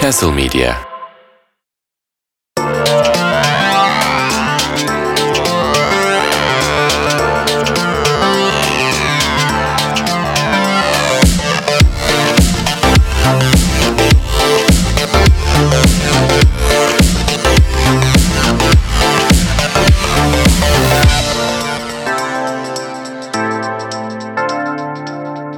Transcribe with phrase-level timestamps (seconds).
[0.00, 0.76] Castle Media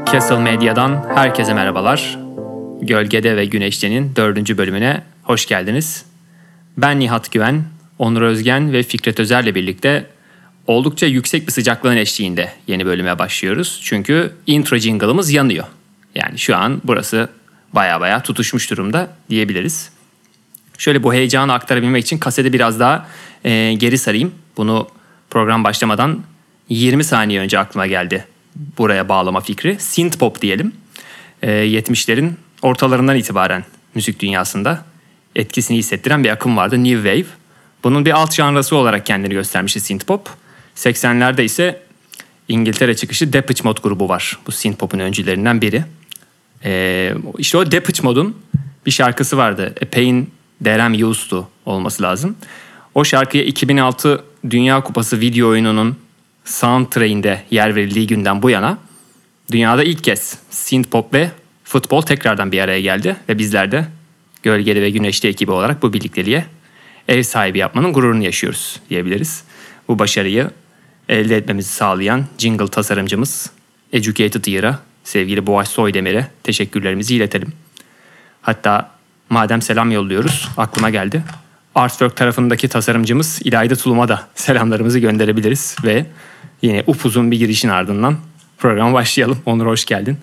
[0.06, 2.21] Castle Medya'dan herkese merhabalar.
[2.82, 6.04] Gölgede ve Güneşte'nin dördüncü bölümüne hoş geldiniz.
[6.76, 7.64] Ben Nihat Güven,
[7.98, 10.06] Onur Özgen ve Fikret Özer'le birlikte
[10.66, 13.80] oldukça yüksek bir sıcaklığın eşliğinde yeni bölüme başlıyoruz.
[13.82, 15.64] Çünkü intro jingle'ımız yanıyor.
[16.14, 17.28] Yani şu an burası
[17.72, 19.90] baya baya tutuşmuş durumda diyebiliriz.
[20.78, 23.08] Şöyle bu heyecanı aktarabilmek için kaseti biraz daha
[23.44, 24.34] e, geri sarayım.
[24.56, 24.88] Bunu
[25.30, 26.22] program başlamadan
[26.68, 28.24] 20 saniye önce aklıma geldi
[28.78, 29.76] buraya bağlama fikri.
[29.78, 30.72] Synth pop diyelim.
[31.42, 32.30] E, 70'lerin
[32.62, 34.84] ortalarından itibaren müzik dünyasında
[35.36, 36.84] etkisini hissettiren bir akım vardı.
[36.84, 37.34] New Wave.
[37.84, 40.28] Bunun bir alt janrası olarak kendini göstermişti synth pop.
[40.76, 41.82] 80'lerde ise
[42.48, 44.38] İngiltere çıkışı Depeche Mode grubu var.
[44.46, 45.84] Bu synth pop'un öncülerinden biri.
[46.64, 48.36] Ee, işte o Depeche Mode'un
[48.86, 49.74] bir şarkısı vardı.
[49.82, 50.30] A Pain
[51.04, 52.36] Used To olması lazım.
[52.94, 55.96] O şarkıya 2006 Dünya Kupası video oyununun
[56.44, 58.78] soundtrack'inde yer verildiği günden bu yana
[59.52, 61.30] dünyada ilk kez synth pop ve
[61.72, 63.86] futbol tekrardan bir araya geldi ve bizler de
[64.42, 66.44] Gölgeli ve Güneşli ekibi olarak bu birlikteliğe
[67.08, 69.44] ev sahibi yapmanın gururunu yaşıyoruz diyebiliriz.
[69.88, 70.50] Bu başarıyı
[71.08, 73.50] elde etmemizi sağlayan jingle tasarımcımız
[73.92, 77.52] Educated Year'a sevgili Boğaç Soydemir'e teşekkürlerimizi iletelim.
[78.42, 78.90] Hatta
[79.30, 81.22] madem selam yolluyoruz aklıma geldi.
[81.74, 86.06] Artwork tarafındaki tasarımcımız İlayda Tulum'a da selamlarımızı gönderebiliriz ve
[86.62, 88.16] yine upuzun bir girişin ardından
[88.58, 89.38] programa başlayalım.
[89.46, 90.18] Onur hoş geldin.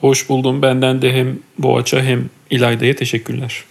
[0.00, 0.62] Hoş buldum.
[0.62, 3.64] Benden de hem Boğaç'a hem İlayda'ya teşekkürler.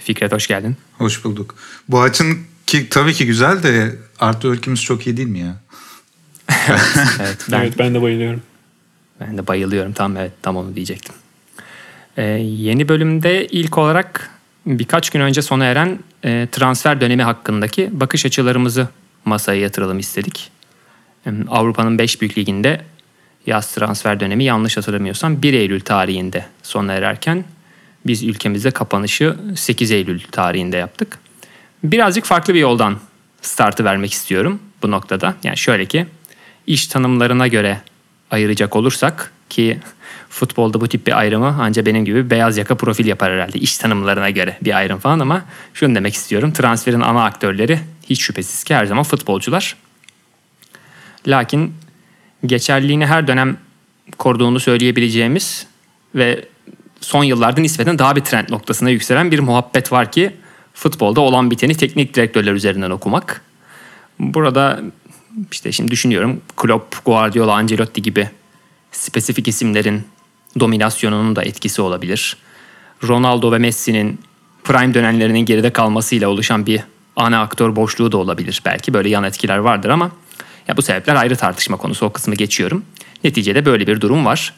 [0.00, 0.76] Fikret hoş geldin.
[0.98, 1.54] Hoş bulduk.
[1.88, 5.56] Bu açın ki tabii ki güzel de artı öykümüz çok iyi değil mi ya?
[7.20, 8.42] Evet ben, Evet ben de bayılıyorum.
[9.20, 9.92] ben de bayılıyorum.
[9.92, 11.14] Tam evet tam onu diyecektim.
[12.16, 14.30] Ee, yeni bölümde ilk olarak
[14.66, 18.88] birkaç gün önce sona eren e, transfer dönemi hakkındaki bakış açılarımızı
[19.24, 20.50] masaya yatıralım istedik.
[21.48, 22.84] Avrupa'nın 5 büyük liginde
[23.48, 27.44] yaz transfer dönemi yanlış hatırlamıyorsam 1 Eylül tarihinde sona ererken
[28.06, 31.18] biz ülkemizde kapanışı 8 Eylül tarihinde yaptık.
[31.84, 32.98] Birazcık farklı bir yoldan
[33.42, 35.34] startı vermek istiyorum bu noktada.
[35.42, 36.06] Yani şöyle ki
[36.66, 37.80] iş tanımlarına göre
[38.30, 39.78] ayıracak olursak ki
[40.28, 44.30] futbolda bu tip bir ayrımı ancak benim gibi beyaz yaka profil yapar herhalde iş tanımlarına
[44.30, 45.44] göre bir ayrım falan ama
[45.74, 46.52] şunu demek istiyorum.
[46.52, 49.76] Transferin ana aktörleri hiç şüphesiz ki her zaman futbolcular.
[51.26, 51.74] Lakin
[52.46, 53.56] geçerliliğini her dönem
[54.18, 55.66] koruduğunu söyleyebileceğimiz
[56.14, 56.44] ve
[57.00, 60.36] son yıllarda nispeten daha bir trend noktasına yükselen bir muhabbet var ki
[60.74, 63.42] futbolda olan biteni teknik direktörler üzerinden okumak.
[64.18, 64.80] Burada
[65.52, 68.30] işte şimdi düşünüyorum Klopp, Guardiola, Ancelotti gibi
[68.92, 70.02] spesifik isimlerin
[70.60, 72.36] dominasyonunun da etkisi olabilir.
[73.08, 74.20] Ronaldo ve Messi'nin
[74.64, 76.80] prime dönemlerinin geride kalmasıyla oluşan bir
[77.16, 78.62] ana aktör boşluğu da olabilir.
[78.64, 80.10] Belki böyle yan etkiler vardır ama
[80.68, 82.06] ya bu sebepler ayrı tartışma konusu.
[82.06, 82.84] O kısmı geçiyorum.
[83.24, 84.54] Neticede böyle bir durum var.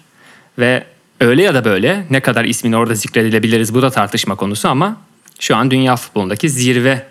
[0.59, 0.85] Ve
[1.21, 4.97] öyle ya da böyle ne kadar ismini orada zikredilebiliriz bu da tartışma konusu ama
[5.41, 7.07] şu an dünya futbolundaki zirve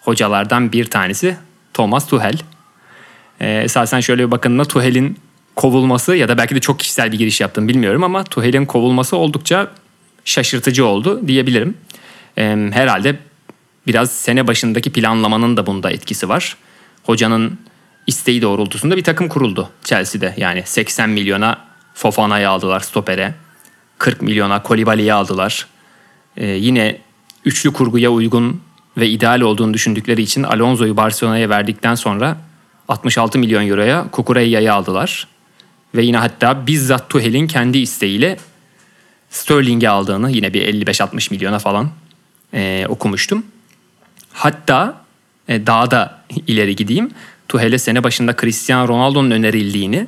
[0.00, 1.36] hocalardan bir tanesi
[1.74, 2.38] Thomas Tuchel.
[3.40, 5.18] Ee, esasen şöyle bir bakınma Tuchel'in
[5.56, 9.70] kovulması ya da belki de çok kişisel bir giriş yaptım bilmiyorum ama Tuchel'in kovulması oldukça
[10.24, 11.76] şaşırtıcı oldu diyebilirim.
[12.38, 13.16] Ee, herhalde
[13.86, 16.56] biraz sene başındaki planlamanın da bunda etkisi var.
[17.02, 17.58] Hocanın
[18.06, 20.34] isteği doğrultusunda bir takım kuruldu Chelsea'de.
[20.36, 21.58] Yani 80 milyona
[21.94, 23.34] Fofana'yı aldılar stopere.
[23.98, 25.66] 40 milyona Kolibali'yi aldılar.
[26.36, 26.98] Ee, yine
[27.44, 28.60] üçlü kurguya uygun
[28.96, 32.36] ve ideal olduğunu düşündükleri için Alonso'yu Barcelona'ya verdikten sonra
[32.88, 35.28] 66 milyon euroya Kukureya'yı aldılar.
[35.94, 38.36] Ve yine hatta bizzat Tuchel'in kendi isteğiyle
[39.30, 41.90] Sterling'i aldığını yine bir 55-60 milyona falan
[42.54, 43.46] e, okumuştum.
[44.32, 45.00] Hatta
[45.48, 47.10] e, daha da ileri gideyim.
[47.50, 50.06] Tuchel'e sene başında Cristiano Ronaldo'nun önerildiğini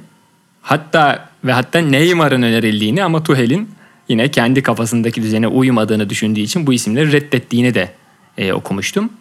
[0.63, 3.71] hatta ve hatta Neymar'ın önerildiğini ama Tuchel'in
[4.09, 7.93] yine kendi kafasındaki düzene uymadığını düşündüğü için bu isimleri reddettiğini de
[8.39, 9.13] e, okumuştum.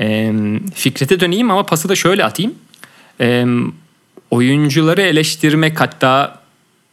[0.00, 0.32] E,
[0.74, 2.54] Fikret'e döneyim ama pası da şöyle atayım.
[3.20, 3.46] E,
[4.30, 6.40] oyuncuları eleştirmek hatta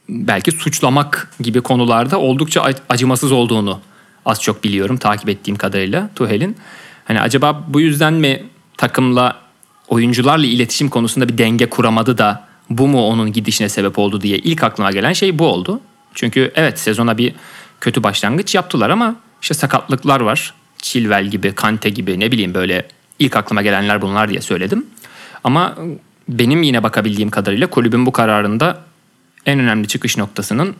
[0.08, 3.80] belki suçlamak gibi konularda oldukça acımasız olduğunu
[4.24, 6.56] az çok biliyorum takip ettiğim kadarıyla Tuhel'in.
[7.04, 8.44] Hani acaba bu yüzden mi
[8.76, 9.45] takımla
[9.88, 14.64] oyuncularla iletişim konusunda bir denge kuramadı da bu mu onun gidişine sebep oldu diye ilk
[14.64, 15.80] aklıma gelen şey bu oldu.
[16.14, 17.34] Çünkü evet sezona bir
[17.80, 20.54] kötü başlangıç yaptılar ama işte sakatlıklar var.
[20.78, 22.88] Chilwell gibi, Kante gibi ne bileyim böyle
[23.18, 24.86] ilk aklıma gelenler bunlar diye söyledim.
[25.44, 25.76] Ama
[26.28, 28.80] benim yine bakabildiğim kadarıyla kulübün bu kararında
[29.46, 30.74] en önemli çıkış noktasının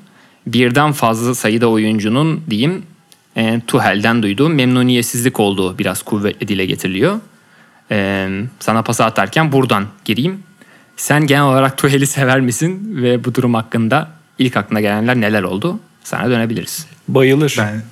[0.47, 2.83] birden fazla sayıda oyuncunun diyeyim
[3.37, 7.21] e, Tuhel'den duyduğu memnuniyetsizlik olduğu biraz kuvvetli dile getiriliyor.
[7.91, 8.29] E,
[8.61, 10.43] sana pas atarken buradan gireyim.
[10.97, 15.81] Sen genel olarak Tuhel'i sever misin ve bu durum hakkında ilk aklına gelenler neler oldu?
[16.05, 16.87] Sana dönebiliriz.
[17.09, 17.55] Bayılır.
[17.59, 17.83] Ben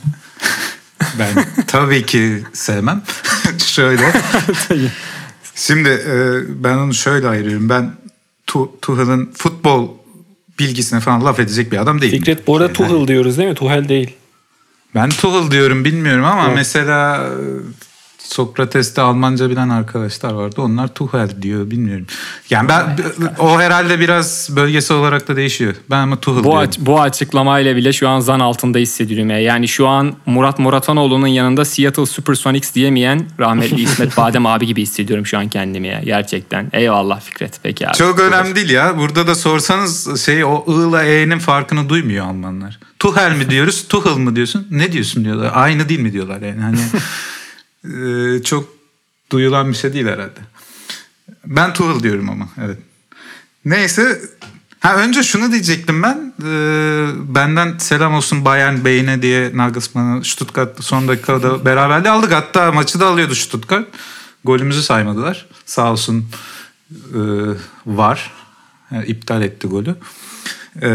[1.18, 3.02] ben tabii ki sevmem.
[3.66, 4.12] şöyle.
[5.54, 6.14] Şimdi e,
[6.64, 7.68] ben onu şöyle ayırıyorum.
[7.68, 7.90] Ben
[8.46, 9.88] tu, Tuchel'ın futbol
[10.58, 12.18] bilgisine falan laf edecek bir adam değilim.
[12.18, 13.54] Fikret bu arada Yani Tuchel diyoruz değil mi?
[13.54, 14.16] Tuhel değil.
[14.94, 16.56] Ben Tuchel diyorum bilmiyorum ama Evet.
[16.56, 17.28] mesela e,
[18.24, 20.60] Sokrates'te Almanca bilen arkadaşlar vardı.
[20.62, 22.06] Onlar Tuchel diyor bilmiyorum.
[22.50, 22.96] Yani ben
[23.38, 25.74] o herhalde biraz bölgesel olarak da değişiyor.
[25.90, 26.58] Ben ama Tuchel Bu, diyorum.
[26.68, 29.38] aç- bu açıklamayla bile şu an zan altında hissediyorum ya.
[29.40, 35.26] Yani şu an Murat Muratanoğlu'nun yanında Seattle Supersonics diyemeyen rahmetli İsmet Badem abi gibi hissediyorum
[35.26, 36.00] şu an kendimi ya.
[36.04, 36.68] Gerçekten.
[36.72, 37.60] Eyvallah Fikret.
[37.62, 37.96] Peki abi.
[37.96, 38.98] Çok önemli değil ya.
[38.98, 42.78] Burada da sorsanız şey o I ile E'nin farkını duymuyor Almanlar.
[42.98, 44.66] Tuhel mi diyoruz, Tuchel mı diyorsun?
[44.70, 45.50] Ne diyorsun diyorlar.
[45.54, 46.60] Aynı değil mi diyorlar yani.
[46.60, 46.76] Hani
[47.84, 48.68] e, çok
[49.32, 50.40] duyulan bir şey değil herhalde.
[51.44, 52.78] Ben Tuchel diyorum ama evet.
[53.64, 54.20] Neyse
[54.84, 56.32] Ha önce şunu diyecektim ben.
[56.44, 62.32] Ee, benden selam olsun Bayern Bey'ine diye Nagelsmann'ı Stuttgart son dakikada beraberliği aldık.
[62.32, 63.86] Hatta maçı da alıyordu Stuttgart.
[64.44, 65.46] Golümüzü saymadılar.
[65.66, 66.28] Sağ olsun
[66.90, 67.20] e,
[67.86, 68.32] var.
[68.90, 69.96] Yani iptal etti golü.
[70.82, 70.88] Ee,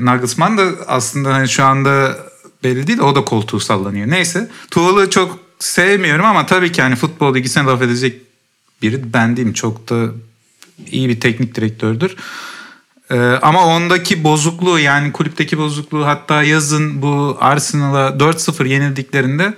[0.00, 2.18] Nagelsmann da aslında hani şu anda
[2.62, 2.98] belli değil.
[2.98, 4.10] O da koltuğu sallanıyor.
[4.10, 4.50] Neyse.
[4.70, 8.20] Tuğal'ı çok sevmiyorum ama tabii ki hani futbol ilgisine laf edecek
[8.82, 9.52] biri ben değilim.
[9.52, 10.06] Çok da
[10.86, 12.16] iyi bir teknik direktördür.
[13.10, 19.54] Ee, ama ondaki bozukluğu yani kulüpteki bozukluğu hatta yazın bu Arsenal'a 4-0 yenildiklerinde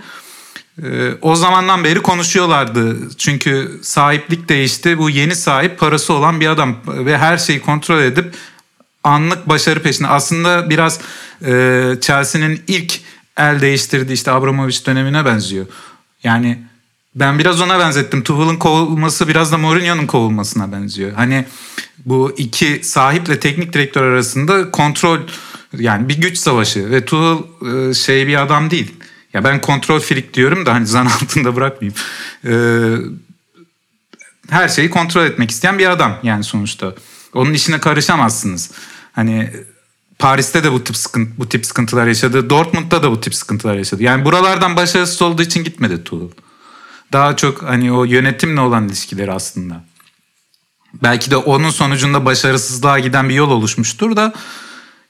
[0.82, 2.96] e, o zamandan beri konuşuyorlardı.
[3.18, 4.98] Çünkü sahiplik değişti.
[4.98, 8.34] Bu yeni sahip parası olan bir adam ve her şeyi kontrol edip
[9.04, 10.08] anlık başarı peşinde.
[10.08, 11.00] Aslında biraz
[11.44, 11.52] e,
[12.00, 13.00] Chelsea'nin ilk
[13.36, 15.66] el değiştirdiği işte Abramovich dönemine benziyor.
[16.22, 16.58] Yani
[17.14, 18.22] ben biraz ona benzettim.
[18.22, 21.12] Tuchel'ın kovulması biraz da Mourinho'nun kovulmasına benziyor.
[21.12, 21.44] Hani
[22.06, 25.20] bu iki sahiple teknik direktör arasında kontrol
[25.78, 28.94] yani bir güç savaşı ve Tuchel e, şey bir adam değil.
[29.32, 31.98] Ya ben kontrol frik diyorum da hani zan altında bırakmayayım.
[32.44, 32.54] E,
[34.50, 36.94] her şeyi kontrol etmek isteyen bir adam yani sonuçta.
[37.34, 38.70] Onun işine karışamazsınız.
[39.12, 39.50] Hani
[40.18, 42.50] Paris'te de bu tip sıkıntı, bu tip sıkıntılar yaşadı.
[42.50, 44.02] Dortmund'da da bu tip sıkıntılar yaşadı.
[44.02, 46.28] Yani buralardan başarısız olduğu için gitmedi Tuchel.
[47.12, 49.84] Daha çok hani o yönetimle olan ilişkileri aslında.
[51.02, 54.32] Belki de onun sonucunda başarısızlığa giden bir yol oluşmuştur da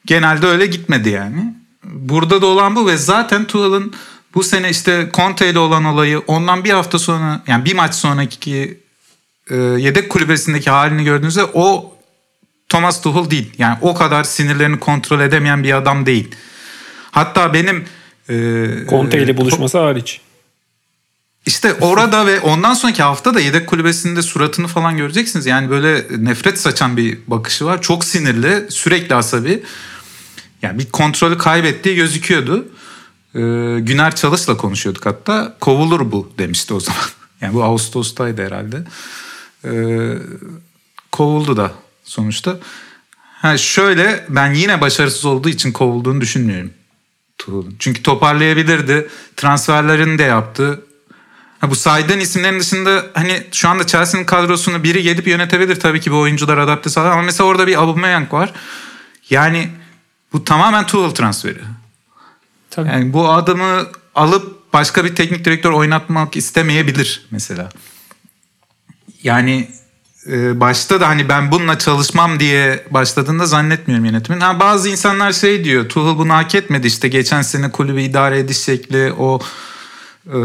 [0.07, 1.55] genelde öyle gitmedi yani.
[1.85, 3.95] Burada da olan bu ve zaten Tuchel'ın
[4.35, 8.81] bu sene işte Conte ile olan olayı ondan bir hafta sonra yani bir maç sonraki
[9.51, 11.96] e, yedek kulübesindeki halini gördüğünüzde o
[12.69, 13.53] Thomas Tuchel değil.
[13.59, 16.35] Yani o kadar sinirlerini kontrol edemeyen bir adam değil.
[17.11, 17.85] Hatta benim
[18.29, 18.35] e,
[18.89, 20.21] Conte ile e, buluşması hariç.
[21.47, 25.47] işte orada ve ondan sonraki hafta da yedek kulübesinde suratını falan göreceksiniz.
[25.47, 27.83] Yani böyle nefret saçan bir bakışı var.
[27.83, 29.63] Çok sinirli, sürekli asabi.
[30.63, 32.69] Yani bir kontrolü kaybettiği gözüküyordu.
[33.35, 33.39] Ee,
[33.81, 35.57] Güner Çalış'la konuşuyorduk hatta.
[35.61, 37.01] Kovulur bu demişti o zaman.
[37.41, 38.85] Yani bu Ağustos'taydı herhalde.
[39.65, 40.19] Ee,
[41.13, 41.73] kovuldu da
[42.07, 42.57] sonuçta.
[43.43, 46.71] Ha şöyle ben yine başarısız olduğu için kovulduğunu düşünmüyorum.
[47.39, 47.77] Tuchel'ın.
[47.79, 49.09] Çünkü toparlayabilirdi.
[49.37, 50.85] Transferlerini de yaptı.
[51.61, 56.13] Ha, bu saydığın isimlerin dışında hani şu anda Chelsea'nin kadrosunu biri gelip yönetebilir tabii ki
[56.13, 58.53] bu oyuncular adapte sağlar ama mesela orada bir Aubameyang var.
[59.31, 59.71] Yani
[60.33, 61.61] bu tamamen Tuchel transferi.
[62.71, 62.89] Tabii.
[62.89, 67.69] Yani bu adamı alıp başka bir teknik direktör oynatmak istemeyebilir mesela.
[69.23, 69.69] Yani
[70.29, 74.41] e, başta da hani ben bununla çalışmam diye başladığında zannetmiyorum yönetimin.
[74.41, 78.59] Ha, bazı insanlar şey diyor Tuchel bunu hak etmedi işte geçen sene kulübü idare ediş
[78.59, 79.41] şekli o
[80.27, 80.39] e,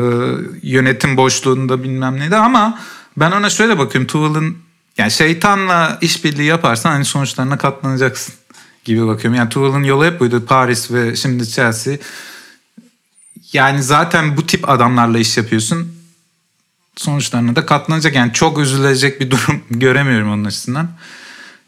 [0.62, 2.80] yönetim boşluğunda bilmem neydi ama
[3.18, 4.58] ben ona şöyle bakıyorum Tuchel'ın
[4.98, 8.34] yani şeytanla işbirliği yaparsan hani sonuçlarına katlanacaksın
[8.86, 9.38] gibi bakıyorum.
[9.38, 11.98] Yani Tuchel'ın yolu hep buydu Paris ve şimdi Chelsea.
[13.54, 16.01] Yani zaten bu tip adamlarla iş yapıyorsun.
[16.96, 18.16] Sonuçlarına da katlanacak.
[18.16, 20.90] Yani çok üzülecek bir durum göremiyorum onun açısından.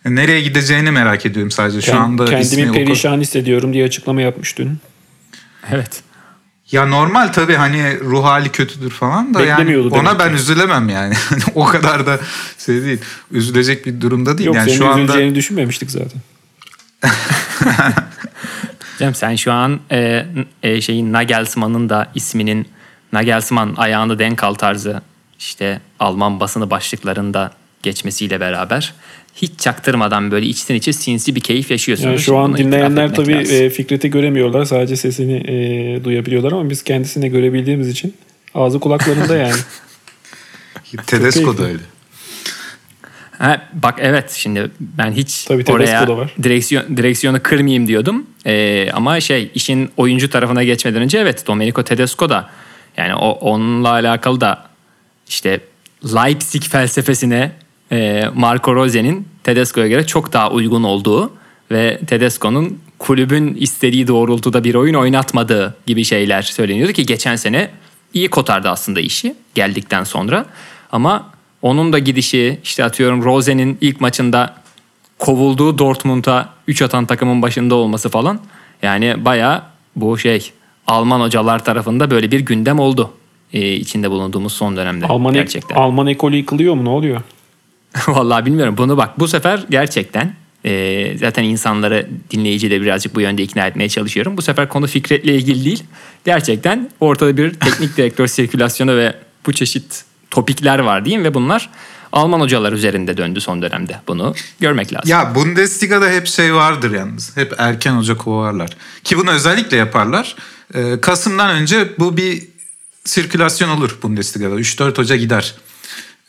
[0.06, 1.82] Nereye gideceğini merak ediyorum sadece.
[1.82, 4.78] Şu Kend- anda ismi kendimi perişan hissediyorum diye açıklama yapmış dün.
[5.72, 6.04] Evet.
[6.72, 10.36] Ya normal tabii hani ruh hali kötüdür falan da yani ona ben ki.
[10.36, 11.16] üzülemem yani.
[11.56, 12.20] o kadar da
[12.66, 13.00] şey değil.
[13.32, 14.48] Üzülecek bir durumda değil.
[14.48, 16.22] Yok yani senin şu anda üzüleceğini düşünmemiştik zaten.
[19.00, 20.26] Canım sen şu an e,
[20.64, 22.68] e, şeyin Nagelsmann'ın da isminin
[23.14, 25.02] Nagelsmann ayağını denk al tarzı
[25.44, 27.52] işte Alman basını başlıklarında
[27.84, 28.94] geçmesiyle beraber
[29.36, 32.12] hiç çaktırmadan böyle içten içe sinsi bir keyif yaşıyorsunuz.
[32.12, 33.56] Yani şu an bunu dinleyenler tabii lazım.
[33.56, 34.66] e, Fikret'i göremiyorlar.
[34.66, 38.14] Sadece sesini e, duyabiliyorlar ama biz kendisini görebildiğimiz için
[38.56, 39.56] ağzı kulaklarında yani.
[41.08, 41.80] Tedesco da öyle.
[43.38, 46.36] Ha, bak evet şimdi ben hiç Tabii oraya da var.
[46.44, 48.26] direksiyon direksiyonu kırmayayım diyordum.
[48.46, 52.50] Ee, ama şey işin oyuncu tarafına geçmeden önce evet Domenico Tedesco da
[52.98, 54.73] yani o onunla alakalı da
[55.34, 55.60] işte
[56.16, 57.52] Leipzig felsefesine
[57.92, 61.32] e, Marco Rose'nin Tedesco'ya göre çok daha uygun olduğu
[61.72, 67.70] ve Tedesco'nun kulübün istediği doğrultuda bir oyun oynatmadığı gibi şeyler söyleniyordu ki geçen sene
[68.14, 70.46] iyi kotardı aslında işi geldikten sonra.
[70.92, 74.56] Ama onun da gidişi işte atıyorum Rose'nin ilk maçında
[75.20, 78.40] kovulduğu Dortmund'a 3 atan takımın başında olması falan.
[78.82, 79.64] Yani baya
[79.96, 80.52] bu şey
[80.88, 83.12] Alman hocalar tarafında böyle bir gündem oldu.
[83.54, 85.76] Ee, içinde bulunduğumuz son dönemde Alman, gerçekten.
[85.76, 87.22] Alman ekolü yıkılıyor mu ne oluyor?
[88.08, 88.76] Vallahi bilmiyorum.
[88.78, 93.90] Bunu bak bu sefer gerçekten e, zaten insanları dinleyici de birazcık bu yönde ikna etmeye
[93.90, 94.38] çalışıyorum.
[94.38, 95.84] Bu sefer konu Fikret'le ilgili değil.
[96.26, 101.70] Gerçekten ortada bir teknik direktör sirkülasyonu ve bu çeşit topikler var diyeyim ve bunlar
[102.12, 104.00] Alman hocalar üzerinde döndü son dönemde.
[104.08, 105.10] Bunu görmek lazım.
[105.10, 107.38] Ya Bundesliga'da hep şey vardır yalnız.
[107.38, 108.70] Hep erken hoca kovarlar.
[109.04, 110.36] Ki bunu özellikle yaparlar.
[110.74, 112.53] Ee, Kasım'dan önce bu bir
[113.06, 114.56] sirkülasyon olur Bundesliga'da.
[114.56, 115.56] 3-4 hoca gider.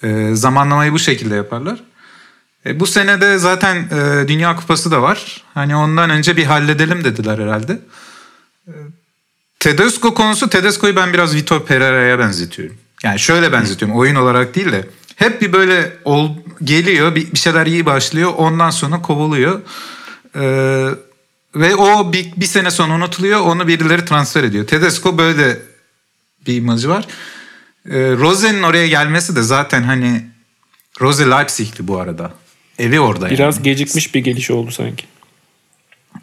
[0.02, 1.78] Ee, zamanlamayı bu şekilde yaparlar.
[2.66, 5.42] E, bu sene de zaten e, Dünya Kupası da var.
[5.54, 7.78] Hani ondan önce bir halledelim dediler herhalde.
[8.66, 8.72] E,
[9.60, 12.76] Tedesco konusu Tedesco'yu ben biraz Vitor Pereira'ya benzetiyorum.
[13.02, 16.30] Yani şöyle benzetiyorum oyun olarak değil de hep bir böyle ol,
[16.64, 19.60] geliyor bir, bir şeyler iyi başlıyor ondan sonra kovuluyor.
[20.36, 20.88] Ee,
[21.56, 24.66] ve o bir, bir sene sonra unutuluyor onu birileri transfer ediyor.
[24.66, 25.58] Tedesco böyle
[26.46, 27.04] bir imajı var.
[27.90, 30.24] Ee, Rose'nin oraya gelmesi de zaten hani
[31.00, 32.32] Rose Leipzig'ti bu arada.
[32.78, 33.64] Evi orada Biraz yani.
[33.64, 35.04] gecikmiş bir geliş oldu sanki.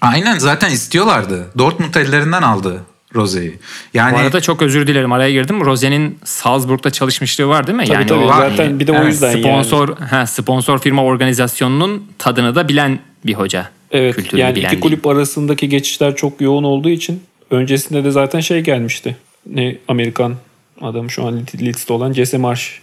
[0.02, 1.52] Aynen zaten istiyorlardı.
[1.58, 2.82] Dortmund ellerinden aldı
[3.16, 3.60] Rose'yi.
[3.94, 5.62] Yani Bu arada çok özür dilerim araya girdim.
[5.66, 7.86] Rose'nin Salzburg'da çalışmışlığı var değil mi?
[7.86, 8.20] Tabii, tabii.
[8.20, 9.42] o Zaten bir de o yüzden yani.
[9.42, 13.70] sponsor, ha, sponsor firma organizasyonunun tadını da bilen bir hoca.
[13.92, 18.40] Evet Kültürünü yani bilen iki kulüp arasındaki geçişler çok yoğun olduğu için öncesinde de zaten
[18.40, 19.18] şey gelmişti.
[19.46, 20.36] Ne Amerikan
[20.82, 22.80] adam şu an Leeds'te olan Jesse Marsh.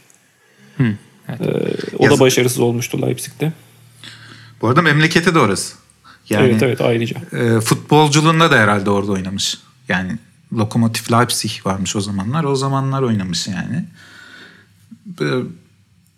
[0.81, 1.41] evet.
[1.41, 2.21] Ee, o da Yazık.
[2.21, 3.53] başarısız olmuştu Leipzig'te.
[4.63, 5.75] bu arada memleketi de orası.
[6.31, 7.17] Yani evet evet ayrıca.
[7.33, 9.59] e, futbolculuğunda da herhalde orada oynamış.
[9.89, 10.19] Yani
[10.53, 12.45] Lokomotiv Leipzig varmış o zamanlar.
[12.45, 13.85] O zamanlar oynamış yani.
[15.07, 15.47] Böyle,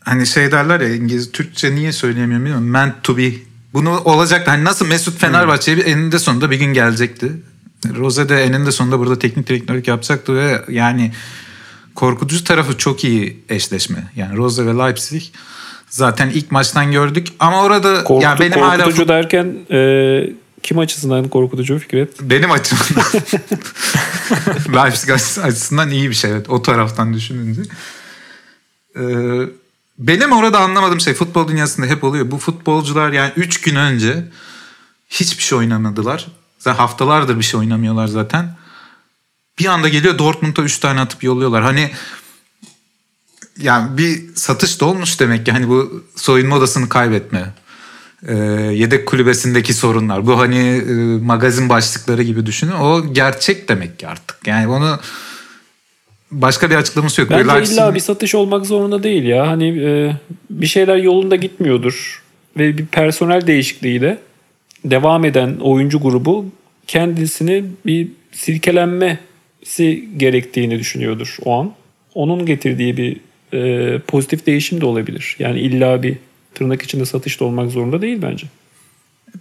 [0.00, 2.70] hani şey derler ya İngiliz Türkçe niye söyleyemiyorum bilmiyorum.
[2.70, 3.32] Meant to be.
[3.73, 4.49] Bunu olacak.
[4.49, 7.32] Hani nasıl Mesut Fenerbahçe'ye bir eninde sonunda bir gün gelecekti.
[7.97, 11.13] Rose de eninde sonunda burada teknik direktörlük yapacaktı ve yani
[11.95, 14.05] korkutucu tarafı çok iyi eşleşme.
[14.17, 15.23] Yani Rose ve Leipzig
[15.89, 19.81] zaten ilk maçtan gördük ama orada Korkutu, yani benim hala korkutucu derken e,
[20.63, 22.21] kim açısından korkutucu Fikret?
[22.23, 23.05] benim açımdan
[24.75, 26.31] Leipzig açıs- açısından iyi bir şey.
[26.31, 27.63] Evet, o taraftan düşününce.
[28.97, 29.03] Ee,
[29.99, 32.31] benim orada anlamadığım şey futbol dünyasında hep oluyor.
[32.31, 34.25] Bu futbolcular yani 3 gün önce
[35.09, 36.27] hiçbir şey oynamadılar.
[36.61, 38.55] Zaten haftalardır bir şey oynamıyorlar zaten.
[39.59, 41.62] Bir anda geliyor Dortmund'a 3 tane atıp yolluyorlar.
[41.62, 41.90] Hani
[43.62, 47.50] yani bir satış da olmuş demek ki hani bu soyunma odasını kaybetme.
[48.29, 48.35] Ee,
[48.75, 50.26] yedek kulübesindeki sorunlar.
[50.26, 50.93] Bu hani e,
[51.25, 52.73] magazin başlıkları gibi düşünün.
[52.73, 54.47] O gerçek demek ki artık.
[54.47, 54.99] Yani onu
[56.31, 57.31] başka bir açıklaması yok.
[57.31, 59.49] Bence Leipzig'in- illa bir satış olmak zorunda değil ya.
[59.49, 60.17] Hani e,
[60.50, 62.23] bir şeyler yolunda gitmiyordur.
[62.59, 64.19] Ve bir personel değişikliğiyle
[64.85, 66.47] devam eden oyuncu grubu
[66.87, 71.73] kendisini bir silkelenmesi gerektiğini düşünüyordur o an.
[72.15, 73.21] Onun getirdiği bir
[73.53, 75.37] e, pozitif değişim de olabilir.
[75.39, 76.17] Yani illa bir
[76.55, 78.47] tırnak içinde satış da olmak zorunda değil bence.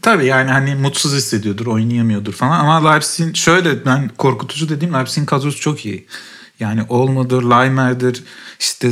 [0.01, 2.59] Tabii yani hani mutsuz hissediyordur, oynayamıyordur falan.
[2.59, 6.05] Ama Leipzig'in şöyle ben korkutucu dediğim Leipzig'in kadrosu çok iyi.
[6.59, 8.23] Yani Olmo'dur, Leimer'dir.
[8.59, 8.91] işte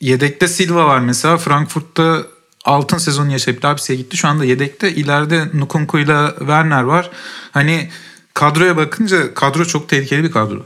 [0.00, 1.36] yedekte Silva var mesela.
[1.36, 2.26] Frankfurt'ta
[2.66, 4.16] altın sezonu yaşayıp Leipzig'e gitti.
[4.16, 7.10] Şu anda yedekte ileride Nkunku'yla Werner var.
[7.50, 7.88] Hani
[8.34, 10.58] kadroya bakınca kadro çok tehlikeli bir kadro.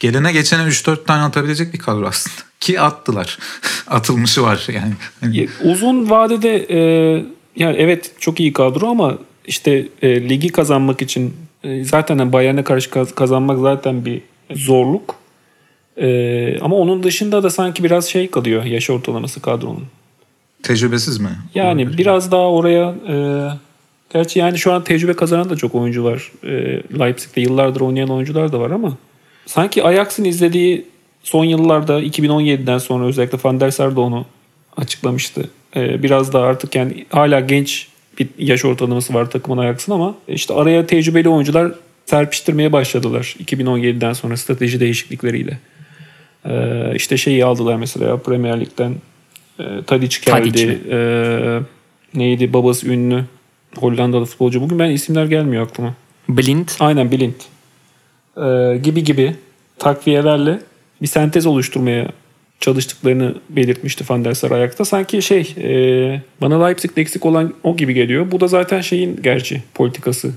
[0.00, 2.36] Gelene geçene 3-4 tane atabilecek bir kadro aslında.
[2.60, 3.38] Ki attılar.
[3.86, 4.92] Atılmışı var yani.
[5.20, 6.78] Hani- Uzun vadede e,
[7.56, 9.14] yani evet çok iyi kadro ama
[9.46, 11.34] işte e, ligi kazanmak için
[11.64, 15.14] e, zaten hani Bayern'e karşı kaz- kazanmak zaten bir zorluk.
[15.96, 19.84] E, ama onun dışında da sanki biraz şey kalıyor yaş ortalaması kadronun.
[20.64, 21.30] Tecrübesiz mi?
[21.54, 21.98] Yani Olabilir.
[21.98, 23.14] biraz daha oraya e,
[24.14, 26.32] Gerçi yani şu an tecrübe kazanan da çok oyuncu var.
[26.44, 26.50] E,
[26.98, 28.96] Leipzig'te yıllardır oynayan oyuncular da var ama
[29.46, 30.86] sanki Ajax'ın izlediği
[31.22, 34.24] son yıllarda 2017'den sonra özellikle Van der Sar da onu
[34.76, 35.50] açıklamıştı.
[35.76, 40.54] E, biraz daha artık yani hala genç bir yaş ortalaması var takımın Ajax'ın ama işte
[40.54, 41.72] araya tecrübeli oyuncular
[42.06, 45.58] serpiştirmeye başladılar 2017'den sonra strateji değişiklikleriyle.
[46.46, 48.94] Ee, işte şeyi aldılar mesela Premier Lig'den
[49.58, 50.48] e, Tadic geldi.
[50.48, 51.60] Tadic E,
[52.14, 53.24] neydi babası ünlü
[53.76, 54.60] Hollandalı futbolcu.
[54.60, 55.94] Bugün ben isimler gelmiyor aklıma.
[56.28, 56.68] Blind.
[56.80, 57.34] Aynen Blind.
[58.36, 59.34] Ee, gibi gibi
[59.78, 60.60] takviyelerle
[61.02, 62.08] bir sentez oluşturmaya
[62.60, 64.84] çalıştıklarını belirtmişti Van der Sar ayakta.
[64.84, 68.30] Sanki şey e, bana Leipzig'de eksik olan o gibi geliyor.
[68.30, 70.30] Bu da zaten şeyin gerçi politikası.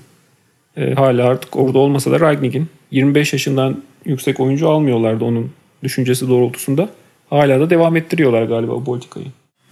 [0.77, 5.51] E, hala artık orada olmasa da Ragnik'in 25 yaşından yüksek oyuncu almıyorlardı onun
[5.83, 6.89] düşüncesi doğrultusunda.
[7.29, 9.25] Hala da devam ettiriyorlar galiba bu politikayı.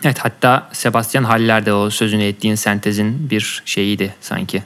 [0.03, 4.63] Evet hatta Sebastian Haller de o sözünü ettiğin sentezin bir şeyiydi sanki.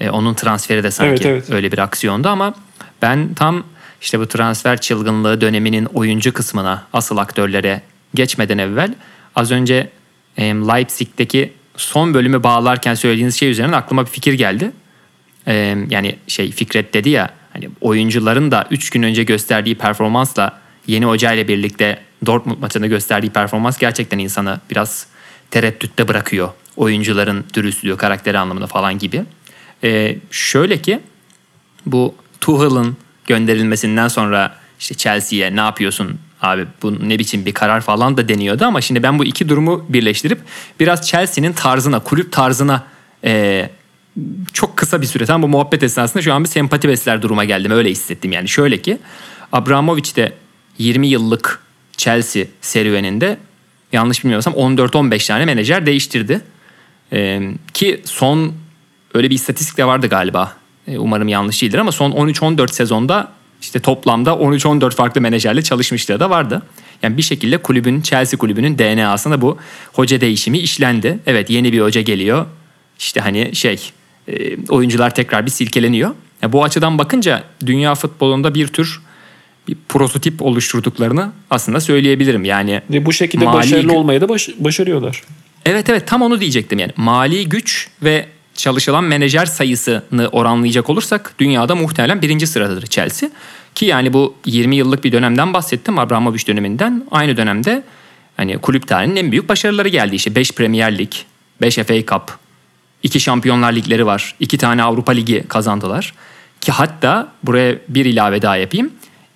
[0.00, 1.50] E, onun transferi de sanki Evet, evet.
[1.50, 2.54] öyle bir aksiyondu ama
[3.02, 3.64] ben tam
[4.00, 7.82] işte bu transfer çılgınlığı döneminin oyuncu kısmına asıl aktörlere
[8.14, 8.94] geçmeden evvel
[9.36, 9.90] az önce
[10.36, 14.70] e, Leipzig'teki son bölümü bağlarken söylediğiniz şey üzerine aklıma bir fikir geldi.
[15.46, 21.04] E, yani şey Fikret dedi ya hani oyuncuların da 3 gün önce gösterdiği performansla yeni
[21.04, 25.06] hocayla birlikte Dortmund maçında gösterdiği performans gerçekten insanı biraz
[25.50, 26.48] tereddütte bırakıyor.
[26.76, 29.24] Oyuncuların dürüstlüğü, karakteri anlamında falan gibi.
[29.84, 31.00] E, şöyle ki
[31.86, 32.96] bu Tuchel'ın
[33.26, 38.64] gönderilmesinden sonra işte Chelsea'ye ne yapıyorsun abi bu ne biçim bir karar falan da deniyordu
[38.64, 40.38] ama şimdi ben bu iki durumu birleştirip
[40.80, 42.86] biraz Chelsea'nin tarzına, kulüp tarzına
[43.24, 43.70] e,
[44.52, 47.72] çok kısa bir süre tam bu muhabbet esnasında şu an bir sempati besler duruma geldim
[47.72, 48.98] öyle hissettim yani şöyle ki
[49.52, 50.32] Abramovich de
[50.78, 51.62] 20 yıllık
[51.96, 53.38] Chelsea serüveninde
[53.92, 56.40] yanlış bilmiyorsam 14-15 tane menajer değiştirdi.
[57.12, 57.40] Ee,
[57.74, 58.54] ki son
[59.14, 60.56] öyle bir istatistik de vardı galiba.
[60.88, 66.30] Ee, umarım yanlış değildir ama son 13-14 sezonda işte toplamda 13-14 farklı menajerle çalışmışlığı da
[66.30, 66.62] vardı.
[67.02, 69.58] Yani bir şekilde kulübün, Chelsea kulübünün DNA'sında bu
[69.92, 71.18] hoca değişimi işlendi.
[71.26, 72.46] Evet yeni bir hoca geliyor.
[72.98, 73.90] İşte hani şey
[74.28, 76.10] e, oyuncular tekrar bir silkeleniyor.
[76.42, 79.00] Yani bu açıdan bakınca dünya futbolunda bir tür
[79.68, 82.44] bir prototip oluşturduklarını aslında söyleyebilirim.
[82.44, 85.22] Yani Ve bu şekilde mali başarılı olmaya da baş- başarıyorlar.
[85.66, 86.92] Evet evet tam onu diyecektim yani.
[86.96, 93.30] Mali güç ve çalışılan menajer sayısını oranlayacak olursak dünyada muhtemelen birinci sıradadır Chelsea.
[93.74, 97.04] Ki yani bu 20 yıllık bir dönemden bahsettim Abramovich döneminden.
[97.10, 97.82] Aynı dönemde
[98.36, 100.16] hani kulüp tarihinin en büyük başarıları geldi.
[100.16, 101.12] İşte 5 Premier Lig,
[101.60, 102.38] 5 FA Cup,
[103.02, 104.34] 2 Şampiyonlar Ligleri var.
[104.40, 106.14] 2 tane Avrupa Ligi kazandılar.
[106.60, 108.90] Ki hatta buraya bir ilave daha yapayım.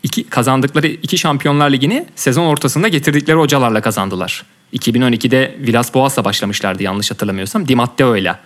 [0.07, 4.45] İki, kazandıkları iki Şampiyonlar Ligi'ni sezon ortasında getirdikleri hocalarla kazandılar.
[4.75, 7.69] 2012'de Villas-Boas'la başlamışlardı yanlış hatırlamıyorsam.
[7.69, 8.41] Di Matteo'yla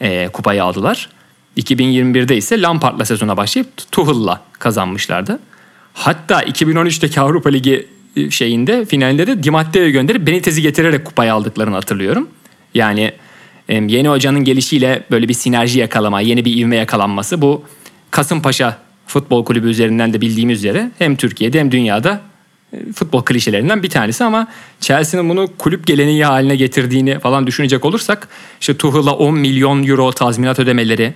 [0.00, 1.08] e, kupayı aldılar.
[1.56, 5.38] 2021'de ise Lampard'la sezona başlayıp Tuchel'la kazanmışlardı.
[5.94, 11.74] Hatta 2013'teki Avrupa Ligi e, şeyinde finalde de Di Matteo'yu gönderip Benitez'i getirerek kupayı aldıklarını
[11.74, 12.28] hatırlıyorum.
[12.74, 13.12] Yani
[13.68, 17.64] e, yeni hocanın gelişiyle böyle bir sinerji yakalama, yeni bir ivme yakalanması bu
[18.10, 22.20] Kasımpaşa Futbol Kulübü üzerinden de bildiğimiz üzere hem Türkiye'de hem dünyada
[22.72, 24.48] e, futbol klişelerinden bir tanesi ama
[24.80, 28.28] Chelsea'nin bunu kulüp geleneği haline getirdiğini falan düşünecek olursak
[28.60, 31.14] işte Tuchel'a 10 milyon euro tazminat ödemeleri,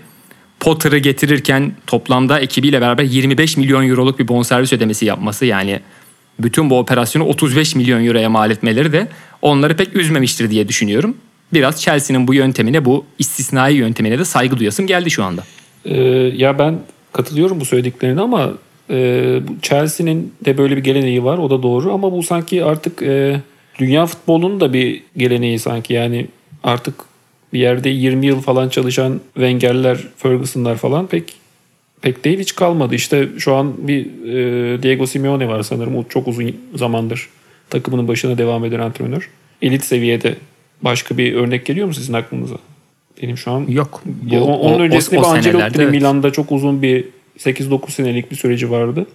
[0.61, 5.81] Potter'ı getirirken toplamda ekibiyle beraber 25 milyon euroluk bir bonservis ödemesi yapması yani
[6.39, 9.09] bütün bu operasyonu 35 milyon euroya mal etmeleri de
[9.43, 11.17] onları pek üzmemiştir diye düşünüyorum.
[11.53, 15.45] Biraz Chelsea'nin bu yöntemine, bu istisnai yöntemine de saygı duyasım geldi şu anda.
[15.85, 16.01] Ee,
[16.37, 16.79] ya ben
[17.13, 18.53] katılıyorum bu söylediklerine ama
[18.91, 23.41] e, Chelsea'nin de böyle bir geleneği var o da doğru ama bu sanki artık e,
[23.79, 26.27] dünya futbolunun da bir geleneği sanki yani
[26.65, 26.95] artık
[27.53, 31.35] bir yerde 20 yıl falan çalışan Wenger'ler, Ferguson'lar falan pek
[32.03, 32.95] pek değil hiç kalmadı.
[32.95, 35.97] İşte şu an bir e, Diego Simeone var sanırım.
[35.97, 37.29] O çok uzun zamandır
[37.71, 39.31] takımının başına devam eden antrenör.
[39.63, 40.37] Elit seviyede
[40.83, 42.57] başka bir örnek geliyor mu sizin aklınıza?
[43.23, 44.03] Benim şu an Yok.
[44.05, 45.93] Bu- onun o- öncesinde o- o Ancelotti'nin evet.
[45.93, 47.05] Milan'da çok uzun bir
[47.39, 49.07] 8-9 senelik bir süreci vardı.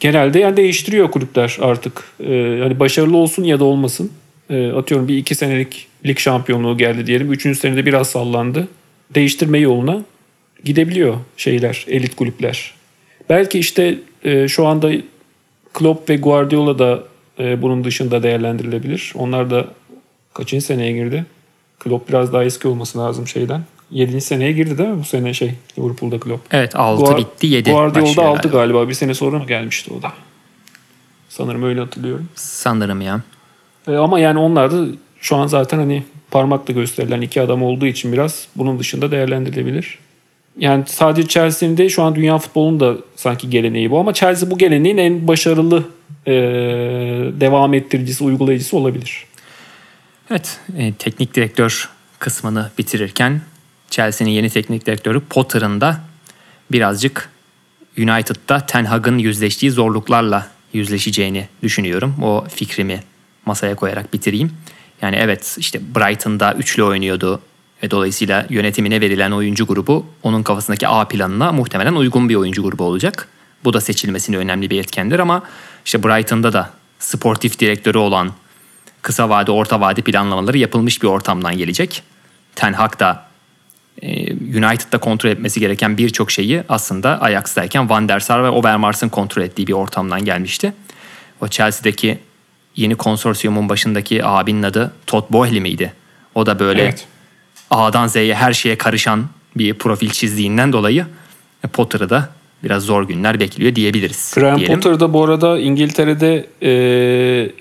[0.00, 2.04] Genelde yani değiştiriyor kulüpler artık.
[2.20, 4.10] Ee, hani başarılı olsun ya da olmasın.
[4.50, 7.32] Ee, atıyorum bir iki senelik lig şampiyonluğu geldi diyelim.
[7.32, 8.68] Üçüncü senede biraz sallandı.
[9.14, 10.02] Değiştirme yoluna
[10.64, 12.74] gidebiliyor şeyler, elit kulüpler.
[13.28, 14.92] Belki işte e, şu anda
[15.72, 17.02] Klopp ve Guardiola da
[17.38, 19.12] e, bunun dışında değerlendirilebilir.
[19.16, 19.66] Onlar da
[20.34, 21.24] kaçıncı seneye girdi?
[21.80, 23.62] Klopp biraz daha eski olması lazım şeyden.
[23.90, 24.20] 7.
[24.20, 26.54] seneye girdi değil mi bu sene şey Liverpool'da Klopp?
[26.54, 28.88] Evet 6 Guar- bitti 7 Guardiola'da 6 galiba.
[28.88, 30.12] Bir sene sonra mı gelmişti o da?
[31.28, 32.28] Sanırım öyle hatırlıyorum.
[32.34, 33.20] Sanırım ya.
[33.88, 34.84] E, ama yani onlar da
[35.20, 39.98] şu an zaten hani parmakla gösterilen iki adam olduğu için biraz bunun dışında değerlendirilebilir.
[40.58, 44.58] Yani sadece Chelsea'nin değil şu an dünya futbolunun da sanki geleneği bu ama Chelsea bu
[44.58, 45.84] geleneğin en başarılı
[46.26, 46.32] e,
[47.40, 49.24] devam ettiricisi, uygulayıcısı olabilir.
[50.30, 51.88] Evet, e, teknik direktör
[52.18, 53.40] kısmını bitirirken
[53.90, 56.00] Chelsea'nin yeni teknik direktörü Potter'ın da
[56.72, 57.28] birazcık
[57.98, 62.14] United'da Ten Hag'ın yüzleştiği zorluklarla yüzleşeceğini düşünüyorum.
[62.22, 63.02] O fikrimi
[63.46, 64.52] masaya koyarak bitireyim.
[65.02, 67.40] Yani evet işte Brighton'da üçlü oynuyordu
[67.82, 72.84] ve dolayısıyla yönetimine verilen oyuncu grubu onun kafasındaki A planına muhtemelen uygun bir oyuncu grubu
[72.84, 73.28] olacak.
[73.64, 75.42] Bu da seçilmesinin önemli bir etkendir ama
[75.84, 78.32] işte Brighton'da da sportif direktörü olan
[79.02, 82.02] kısa vade, orta vade planlamaları yapılmış bir ortamdan gelecek.
[82.54, 83.26] Ten Hag da
[84.02, 89.42] e, United'da kontrol etmesi gereken birçok şeyi aslında Ajax'tayken Van der Sar ve Overmars'ın kontrol
[89.42, 90.72] ettiği bir ortamdan gelmişti.
[91.40, 92.18] O Chelsea'deki
[92.76, 95.92] yeni konsorsiyumun başındaki abinin adı Todd Boehly miydi?
[96.34, 97.06] O da böyle evet.
[97.70, 101.06] A'dan Z'ye her şeye karışan bir profil çizdiğinden dolayı
[101.64, 102.28] e, Potter'ı da
[102.64, 104.32] biraz zor günler bekliyor diyebiliriz.
[104.34, 104.74] Graham diyelim.
[104.74, 106.70] Potter da bu arada İngiltere'de e,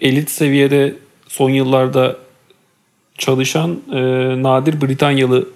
[0.02, 0.95] elit seviyede
[1.29, 2.17] son yıllarda
[3.17, 3.99] çalışan e,
[4.43, 5.47] nadir Britanyalı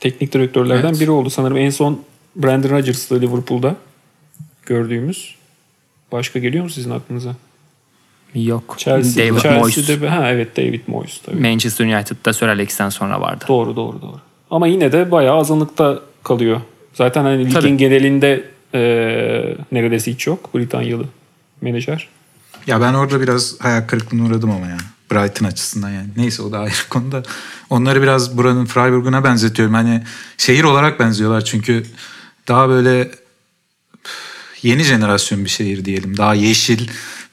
[0.00, 1.00] teknik direktörlerden evet.
[1.00, 1.30] biri oldu.
[1.30, 2.00] Sanırım en son
[2.36, 3.76] Brandon Rodgers'lı Liverpool'da
[4.66, 5.34] gördüğümüz.
[6.12, 7.36] Başka geliyor mu sizin aklınıza?
[8.34, 8.74] Yok.
[8.78, 10.12] Chelsea, David Chelsea'de Moyes.
[10.12, 11.40] Ha evet David Moyes tabii.
[11.40, 13.44] Manchester United'da Sir Alex'ten sonra vardı.
[13.48, 14.20] Doğru doğru doğru.
[14.50, 16.60] Ama yine de bayağı azınlıkta kalıyor.
[16.94, 17.76] Zaten hani ligin tabii.
[17.76, 18.80] genelinde e,
[19.72, 21.04] neredeyse hiç yok Britanyalı
[21.60, 22.08] menajer.
[22.68, 24.76] Ya ben orada biraz hayal kırıklığına uğradım ama ya.
[25.12, 26.08] Brighton açısından yani.
[26.16, 27.22] Neyse o da ayrı konuda.
[27.70, 29.74] Onları biraz buranın Freiburg'una benzetiyorum.
[29.74, 30.04] Hani
[30.38, 31.86] şehir olarak benziyorlar çünkü
[32.48, 33.10] daha böyle
[34.62, 36.16] yeni jenerasyon bir şehir diyelim.
[36.16, 36.88] Daha yeşil,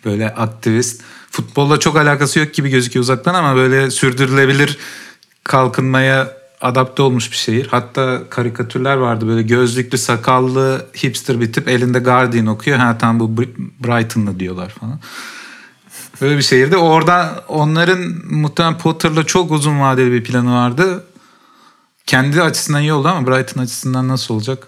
[0.05, 1.01] böyle aktivist.
[1.31, 4.77] Futbolla çok alakası yok gibi gözüküyor uzaktan ama böyle sürdürülebilir
[5.43, 7.67] kalkınmaya adapte olmuş bir şehir.
[7.67, 12.77] Hatta karikatürler vardı böyle gözlüklü sakallı hipster bir tip elinde Guardian okuyor.
[12.77, 13.37] Ha tam bu
[13.83, 14.99] Brighton'lı diyorlar falan.
[16.21, 16.77] Böyle bir şehirde.
[16.77, 17.99] Orada onların
[18.29, 21.03] muhtemelen Potter'la çok uzun vadeli bir planı vardı.
[22.05, 24.67] Kendi açısından iyi oldu ama Brighton açısından nasıl olacak?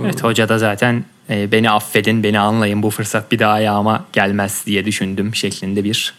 [0.00, 4.62] Evet hoca da zaten e, beni affedin, beni anlayın bu fırsat bir daha ayağıma gelmez
[4.66, 6.14] diye düşündüm şeklinde bir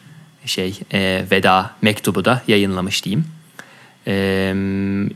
[0.45, 3.25] şey e, veda mektubu da yayınlamış diyeyim.
[4.07, 4.55] E,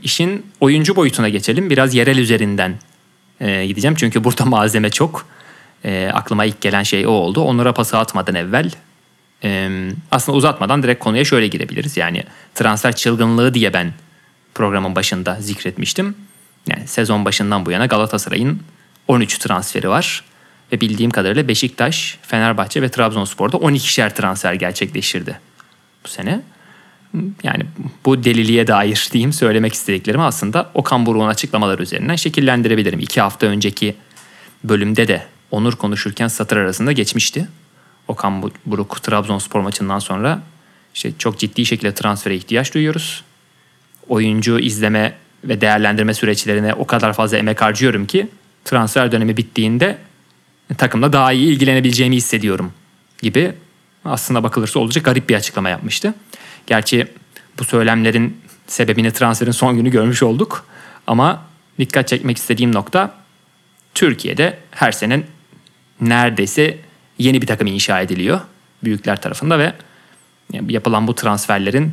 [0.02, 1.70] işin oyuncu boyutuna geçelim.
[1.70, 2.74] Biraz yerel üzerinden
[3.40, 5.26] e, gideceğim çünkü burada malzeme çok.
[5.84, 7.40] E, aklıma ilk gelen şey o oldu.
[7.40, 8.70] Onur'a pası atmadan evvel
[9.44, 9.70] e,
[10.10, 11.96] aslında uzatmadan direkt konuya şöyle girebiliriz.
[11.96, 12.24] Yani
[12.54, 13.92] transfer çılgınlığı diye ben
[14.54, 16.14] programın başında zikretmiştim.
[16.68, 18.60] Yani sezon başından bu yana Galatasaray'ın
[19.08, 20.24] 13 transferi var.
[20.72, 25.40] Ve bildiğim kadarıyla Beşiktaş, Fenerbahçe ve Trabzonspor'da 12'şer transfer gerçekleştirdi
[26.04, 26.40] bu sene.
[27.42, 27.62] Yani
[28.04, 33.00] bu deliliğe dair diyeyim söylemek istediklerimi aslında Okan Buruk'un açıklamaları üzerinden şekillendirebilirim.
[33.00, 33.94] İki hafta önceki
[34.64, 37.48] bölümde de Onur konuşurken satır arasında geçmişti.
[38.08, 40.42] Okan Buruk Trabzonspor maçından sonra
[40.94, 43.24] işte çok ciddi şekilde transfere ihtiyaç duyuyoruz.
[44.08, 48.28] Oyuncu izleme ve değerlendirme süreçlerine o kadar fazla emek harcıyorum ki
[48.64, 49.98] transfer dönemi bittiğinde
[50.78, 52.72] takımla daha iyi ilgilenebileceğimi hissediyorum
[53.22, 53.52] gibi
[54.04, 56.14] aslında bakılırsa oldukça garip bir açıklama yapmıştı.
[56.68, 57.06] Gerçi
[57.58, 60.66] bu söylemlerin sebebini transferin son günü görmüş olduk.
[61.06, 61.44] Ama
[61.78, 63.14] dikkat çekmek istediğim nokta
[63.94, 65.22] Türkiye'de her sene
[66.00, 66.78] neredeyse
[67.18, 68.40] yeni bir takım inşa ediliyor
[68.84, 69.72] büyükler tarafında ve
[70.68, 71.92] yapılan bu transferlerin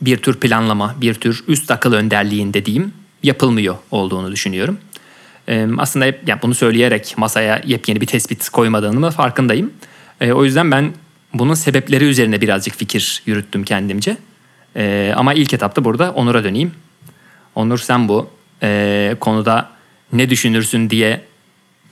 [0.00, 4.78] bir tür planlama, bir tür üst akıl önderliğinde diyeyim yapılmıyor olduğunu düşünüyorum.
[5.78, 9.72] Aslında bunu söyleyerek masaya yepyeni bir tespit koymadığımı farkındayım.
[10.32, 10.92] O yüzden ben
[11.34, 14.16] bunun sebepleri üzerine birazcık fikir yürüttüm kendimce.
[15.16, 16.72] Ama ilk etapta burada Onur'a döneyim.
[17.54, 18.30] Onur sen bu
[19.20, 19.70] konuda
[20.12, 21.24] ne düşünürsün diye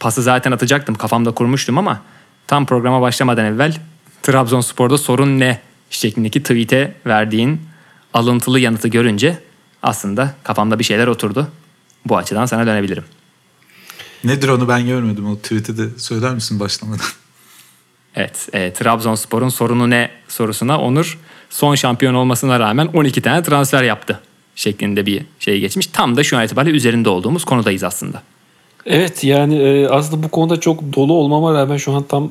[0.00, 0.94] pası zaten atacaktım.
[0.94, 2.02] Kafamda kurmuştum ama
[2.46, 3.76] tam programa başlamadan evvel
[4.22, 7.60] Trabzonspor'da sorun ne şeklindeki tweet'e verdiğin
[8.14, 9.38] alıntılı yanıtı görünce
[9.82, 11.48] aslında kafamda bir şeyler oturdu.
[12.06, 13.04] Bu açıdan sana dönebilirim.
[14.24, 15.26] Nedir onu ben görmedim.
[15.26, 17.06] O tweet'i de söyler misin başlamadan?
[18.18, 18.48] Evet.
[18.52, 21.18] E, Trabzonspor'un sorunu ne sorusuna Onur
[21.50, 24.20] son şampiyon olmasına rağmen 12 tane transfer yaptı
[24.54, 25.86] şeklinde bir şey geçmiş.
[25.86, 28.22] Tam da şu an itibariyle üzerinde olduğumuz konudayız aslında.
[28.86, 32.30] Evet yani e, aslında bu konuda çok dolu olmama rağmen şu an tam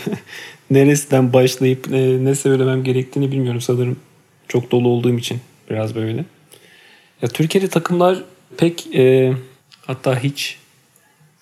[0.70, 3.96] neresinden başlayıp e, ne söylemem gerektiğini bilmiyorum sanırım.
[4.48, 6.24] Çok dolu olduğum için biraz böyle.
[7.22, 8.18] Ya Türkiye'de takımlar
[8.56, 9.32] pek e,
[9.86, 10.58] hatta hiç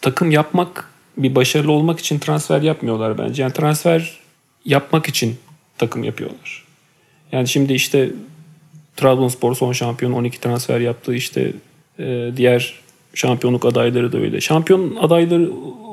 [0.03, 3.43] takım yapmak bir başarılı olmak için transfer yapmıyorlar bence.
[3.43, 4.19] Yani transfer
[4.65, 5.37] yapmak için
[5.79, 6.65] takım yapıyorlar.
[7.33, 8.11] Yani şimdi işte
[8.97, 11.15] Trabzonspor son şampiyon 12 transfer yaptı.
[11.15, 11.53] İşte
[11.99, 12.75] e, diğer
[13.15, 14.41] şampiyonluk adayları da öyle.
[14.41, 15.51] Şampiyon adayları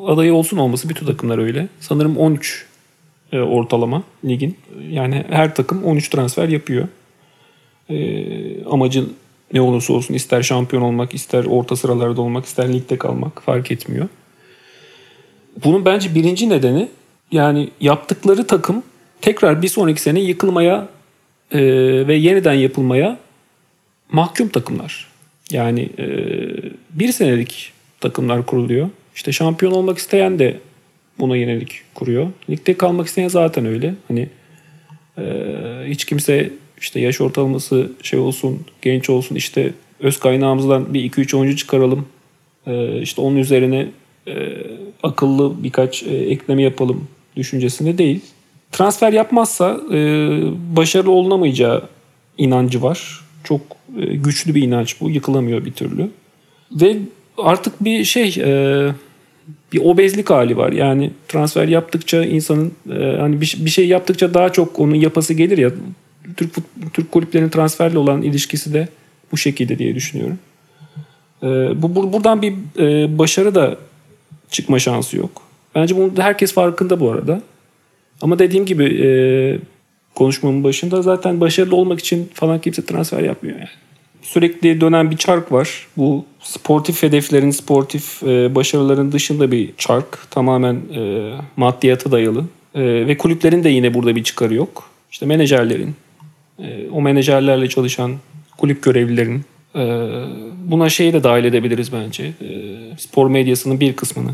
[0.08, 1.68] adayı olsun olması bütün takımlar öyle.
[1.80, 2.66] Sanırım 13
[3.32, 4.58] e, ortalama ligin.
[4.90, 6.88] Yani her takım 13 transfer yapıyor.
[7.90, 9.14] E, amacın
[9.54, 14.08] ne olursa olsun ister şampiyon olmak, ister orta sıralarda olmak, ister ligde kalmak fark etmiyor.
[15.64, 16.88] Bunun bence birinci nedeni
[17.32, 18.84] yani yaptıkları takım
[19.22, 20.88] tekrar bir sonraki sene yıkılmaya
[21.52, 21.60] e,
[22.08, 23.18] ve yeniden yapılmaya
[24.12, 25.08] mahkum takımlar.
[25.52, 26.08] Yani e,
[26.92, 28.90] bir senelik takımlar kuruluyor.
[29.16, 30.58] İşte şampiyon olmak isteyen de
[31.20, 32.28] buna yönelik kuruyor.
[32.50, 33.94] Ligde kalmak isteyen zaten öyle.
[34.08, 34.30] Hani
[35.18, 35.24] e,
[35.86, 36.50] hiç kimse
[36.82, 42.08] işte yaş ortalaması şey olsun, genç olsun işte öz kaynağımızdan bir 2-3 oyuncu çıkaralım.
[42.68, 43.88] E, işte onun üzerine
[44.30, 44.34] e,
[45.04, 48.22] akıllı birkaç e, ekleme yapalım düşüncesinde değil.
[48.72, 49.98] Transfer yapmazsa e,
[50.76, 51.84] başarılı olunamayacağı
[52.38, 53.22] inancı var.
[53.44, 53.62] Çok
[54.00, 55.10] e, güçlü bir inanç bu.
[55.10, 56.10] Yıkılamıyor bir türlü.
[56.72, 56.98] Ve
[57.38, 58.92] artık bir şey e,
[59.74, 60.72] bir obezlik hali var.
[60.72, 65.58] Yani transfer yaptıkça insanın e, hani bir, bir şey yaptıkça daha çok onun yapası gelir
[65.58, 65.72] ya.
[66.38, 66.56] Türk
[66.94, 68.88] Türk kulüplerinin transferle olan ilişkisi de
[69.32, 70.40] bu şekilde diye düşünüyorum.
[71.44, 71.48] E,
[71.82, 73.78] bu, bu buradan bir e, başarı da
[74.52, 75.42] çıkma şansı yok.
[75.76, 77.42] Bence bunu herkes farkında bu arada.
[78.22, 79.10] Ama dediğim gibi e,
[80.16, 83.70] konuşmamın başında zaten başarılı olmak için falan kimse transfer yapmıyor yani.
[84.22, 85.88] Sürekli dönen bir çark var.
[85.98, 90.32] Bu sportif hedeflerin, sportif e, başarıların dışında bir çark.
[90.32, 92.46] Tamamen e, maddiyata dayalı.
[92.76, 94.90] E, ve kulüplerin de yine burada bir çıkarı yok.
[95.12, 95.96] İşte menajerlerin,
[96.60, 98.12] e, o menajerlerle çalışan
[98.58, 99.42] kulüp görevlilerin,
[99.76, 100.12] e,
[100.66, 102.24] buna şeyi de dahil edebiliriz bence.
[102.24, 102.69] E,
[103.00, 104.32] spor medyasının bir kısmını.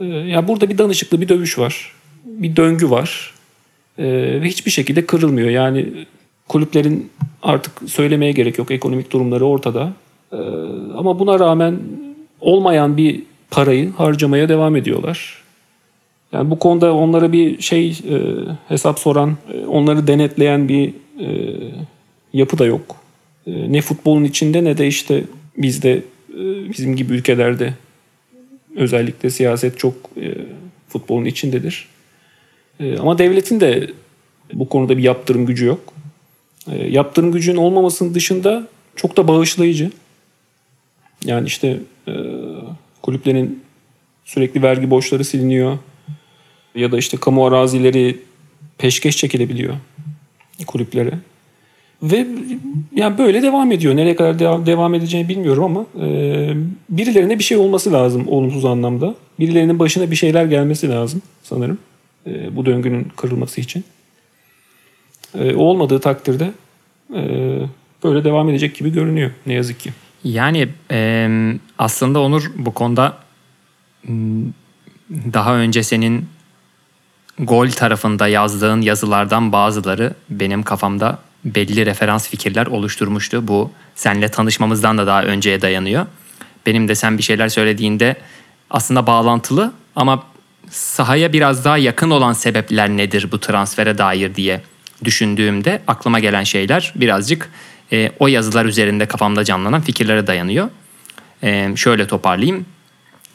[0.00, 1.92] E, ya burada bir danışıklı bir dövüş var.
[2.24, 3.34] Bir döngü var.
[3.98, 4.04] E,
[4.42, 5.50] ve hiçbir şekilde kırılmıyor.
[5.50, 5.86] Yani
[6.48, 7.10] kulüplerin
[7.42, 8.70] artık söylemeye gerek yok.
[8.70, 9.92] Ekonomik durumları ortada.
[10.32, 10.36] E,
[10.96, 11.78] ama buna rağmen
[12.40, 15.42] olmayan bir parayı harcamaya devam ediyorlar.
[16.32, 18.16] Yani bu konuda onlara bir şey e,
[18.68, 20.88] hesap soran, e, onları denetleyen bir
[21.20, 21.54] e,
[22.32, 22.96] yapı da yok.
[23.46, 25.24] E, ne futbolun içinde ne de işte
[25.56, 26.02] bizde
[26.68, 27.74] bizim gibi ülkelerde
[28.76, 30.34] özellikle siyaset çok e,
[30.88, 31.88] futbolun içindedir.
[32.80, 33.90] E, ama devletin de
[34.52, 35.92] bu konuda bir yaptırım gücü yok.
[36.70, 39.90] E, yaptırım gücünün olmamasının dışında çok da bağışlayıcı.
[41.24, 42.12] Yani işte e,
[43.02, 43.62] kulüplerin
[44.24, 45.78] sürekli vergi borçları siliniyor
[46.74, 48.20] ya da işte kamu arazileri
[48.78, 49.74] peşkeş çekilebiliyor
[50.66, 51.12] kulüplere.
[52.02, 52.26] Ve
[52.94, 53.96] yani böyle devam ediyor.
[53.96, 56.54] Nereye kadar devam, edeceğini bilmiyorum ama e,
[56.88, 59.14] birilerine bir şey olması lazım olumsuz anlamda.
[59.38, 61.78] Birilerinin başına bir şeyler gelmesi lazım sanırım.
[62.26, 63.84] E, bu döngünün kırılması için.
[65.38, 66.50] E, olmadığı takdirde
[67.14, 67.22] e,
[68.04, 69.90] böyle devam edecek gibi görünüyor ne yazık ki.
[70.24, 71.28] Yani e,
[71.78, 73.16] aslında Onur bu konuda
[75.32, 76.26] daha önce senin
[77.38, 81.18] gol tarafında yazdığın yazılardan bazıları benim kafamda
[81.54, 83.48] belli referans fikirler oluşturmuştu.
[83.48, 86.06] Bu senle tanışmamızdan da daha önceye dayanıyor.
[86.66, 88.16] Benim de sen bir şeyler söylediğinde
[88.70, 90.22] aslında bağlantılı ama
[90.70, 94.62] sahaya biraz daha yakın olan sebepler nedir bu transfere dair diye
[95.04, 97.50] düşündüğümde aklıma gelen şeyler birazcık
[97.92, 100.70] e, o yazılar üzerinde kafamda canlanan fikirlere dayanıyor.
[101.42, 102.66] E, şöyle toparlayayım.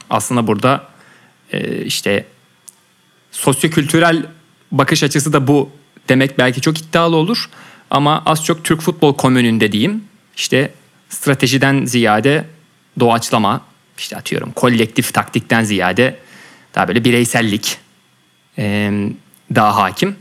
[0.10, 0.88] Aslında burada
[1.52, 2.26] e, işte
[3.32, 4.26] sosyokültürel
[4.72, 5.70] bakış açısı da bu
[6.10, 7.50] demek belki çok iddialı olur.
[7.94, 10.04] Ama az çok Türk futbol komününde diyeyim
[10.36, 10.74] işte
[11.10, 12.46] stratejiden ziyade
[13.00, 13.62] doğaçlama
[13.98, 16.18] işte atıyorum kolektif taktikten ziyade
[16.76, 17.78] daha böyle bireysellik
[18.58, 18.92] e,
[19.56, 20.16] daha hakim.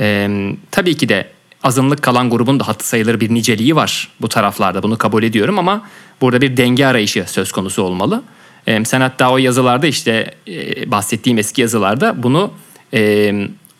[0.00, 0.30] E,
[0.70, 1.28] tabii ki de
[1.62, 5.88] azınlık kalan grubun da hatı sayılır bir niceliği var bu taraflarda bunu kabul ediyorum ama
[6.20, 8.22] burada bir denge arayışı söz konusu olmalı.
[8.66, 12.52] E, sen hatta o yazılarda işte e, bahsettiğim eski yazılarda bunu
[12.94, 13.32] e,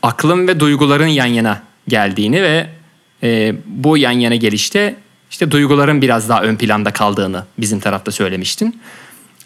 [0.02, 2.79] aklın ve duyguların yan yana geldiğini ve
[3.22, 4.96] e, bu yan yana gelişte
[5.30, 8.80] işte duyguların biraz daha ön planda kaldığını bizim tarafta söylemiştin.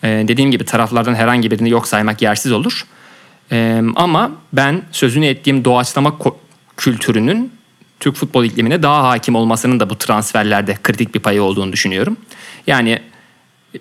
[0.02, 2.86] E, dediğim gibi taraflardan herhangi birini yok saymak yersiz olur.
[3.52, 6.18] E, ama ben sözünü ettiğim doğaçlama
[6.76, 7.52] kültürünün
[8.00, 12.16] Türk futbol iklimine daha hakim olmasının da bu transferlerde kritik bir payı olduğunu düşünüyorum.
[12.66, 12.98] Yani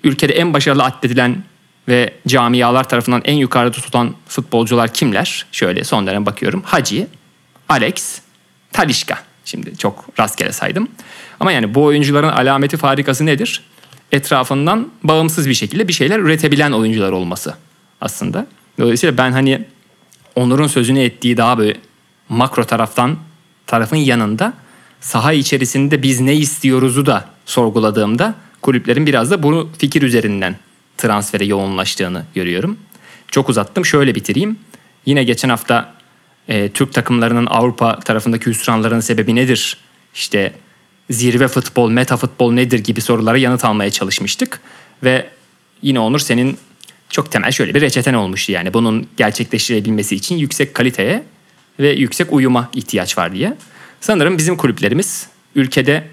[0.04, 1.44] ülkede en başarılı addedilen
[1.88, 5.46] ve camialar tarafından en yukarıda tutulan futbolcular kimler?
[5.52, 6.62] Şöyle son dönem bakıyorum.
[6.66, 7.08] Hacı,
[7.70, 8.22] Alex,
[8.72, 9.33] Talişka.
[9.46, 10.88] Şimdi çok rastgele saydım.
[11.40, 13.64] Ama yani bu oyuncuların alameti farikası nedir?
[14.12, 17.56] Etrafından bağımsız bir şekilde bir şeyler üretebilen oyuncular olması
[18.02, 18.48] aslında.
[18.80, 19.66] Dolayısıyla ben hani
[20.36, 21.78] Onur'un sözünü ettiği daha böyle
[22.30, 23.18] makro taraftan
[23.68, 24.54] tarafın yanında
[25.02, 30.56] saha içerisinde biz ne istiyoruzu da sorguladığımda kulüplerin biraz da bunu fikir üzerinden
[30.98, 32.78] transfere yoğunlaştığını görüyorum.
[33.28, 34.60] Çok uzattım şöyle bitireyim.
[35.06, 35.94] Yine geçen hafta
[36.48, 39.78] e, Türk takımlarının Avrupa tarafındaki hüsranların sebebi nedir?
[40.16, 40.54] İşte
[41.10, 44.60] zirve futbol, meta futbol nedir gibi sorulara yanıt almaya çalışmıştık.
[45.04, 45.30] Ve
[45.82, 46.58] yine Onur senin
[47.10, 48.74] çok temel şöyle bir reçeten olmuştu yani.
[48.74, 51.24] Bunun gerçekleştirebilmesi için yüksek kaliteye
[51.80, 53.58] ve yüksek uyuma ihtiyaç var diye.
[54.02, 56.08] Sanırım bizim kulüplerimiz ülkede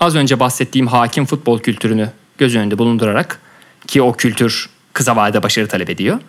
[0.00, 3.40] az önce bahsettiğim hakim futbol kültürünü göz önünde bulundurarak
[3.86, 6.20] ki o kültür kısa vadede başarı talep ediyor.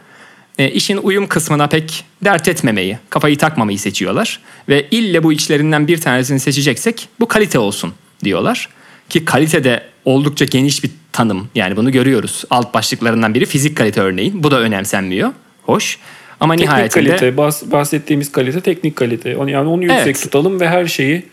[0.60, 4.40] E, işin uyum kısmına pek dert etmemeyi, kafayı takmamayı seçiyorlar.
[4.70, 8.70] Ve ille bu içlerinden bir tanesini seçeceksek bu kalite olsun diyorlar.
[9.10, 11.50] Ki kalite de oldukça geniş bir tanım.
[11.56, 12.44] Yani bunu görüyoruz.
[12.50, 14.44] Alt başlıklarından biri fizik kalite örneğin.
[14.44, 15.32] Bu da önemsenmiyor.
[15.64, 16.00] Hoş.
[16.40, 17.10] Ama teknik nihayetinde...
[17.10, 19.30] kalite, bahs- bahsettiğimiz kalite teknik kalite.
[19.30, 20.22] Yani onu yüksek Evet.
[20.22, 21.24] tutalım ve her şeyi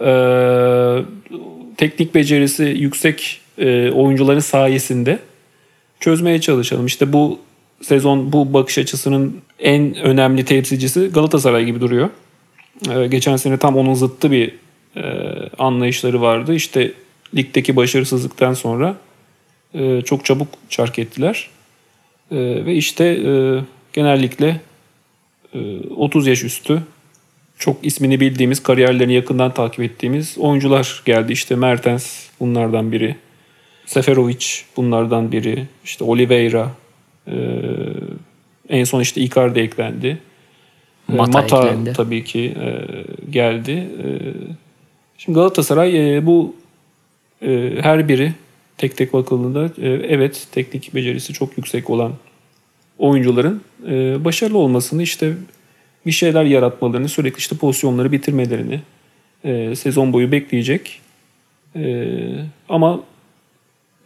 [0.00, 0.10] e,
[1.76, 5.18] teknik becerisi yüksek e, oyuncuların sayesinde
[6.00, 6.86] çözmeye çalışalım.
[6.86, 7.38] İşte bu
[7.82, 12.10] sezon bu bakış açısının en önemli temsilcisi Galatasaray gibi duruyor.
[12.90, 14.54] E, geçen sene tam onun zıttı bir
[14.96, 15.02] e,
[15.58, 16.54] anlayışları vardı.
[16.54, 16.92] İşte
[17.36, 18.96] ligdeki başarısızlıktan sonra
[19.74, 21.48] e, çok çabuk çark ettiler.
[22.30, 23.20] E, ve işte
[23.92, 24.60] genellikle
[25.54, 25.58] e,
[25.96, 26.82] 30 yaş üstü
[27.58, 31.32] çok ismini bildiğimiz, kariyerlerini yakından takip ettiğimiz oyuncular geldi.
[31.32, 33.16] İşte Mertens bunlardan biri.
[33.86, 35.66] Seferovic bunlardan biri.
[35.84, 36.70] İşte Oliveira.
[37.28, 37.34] E,
[38.68, 40.18] en son işte Icardi eklendi.
[41.12, 41.92] E, Mata Mata eklendi.
[41.92, 42.86] tabii ki e,
[43.30, 43.70] geldi.
[43.70, 44.06] E,
[45.18, 46.56] şimdi Galatasaray e, bu
[47.42, 48.32] e, her biri
[48.78, 52.12] tek tek bakıldığında e, evet teknik becerisi çok yüksek olan
[52.98, 55.34] oyuncuların e, başarılı olmasını işte
[56.06, 58.80] bir şeyler yaratmalarını sürekli işte pozisyonları bitirmelerini
[59.44, 61.00] e, sezon boyu bekleyecek.
[61.76, 62.08] E,
[62.68, 63.00] ama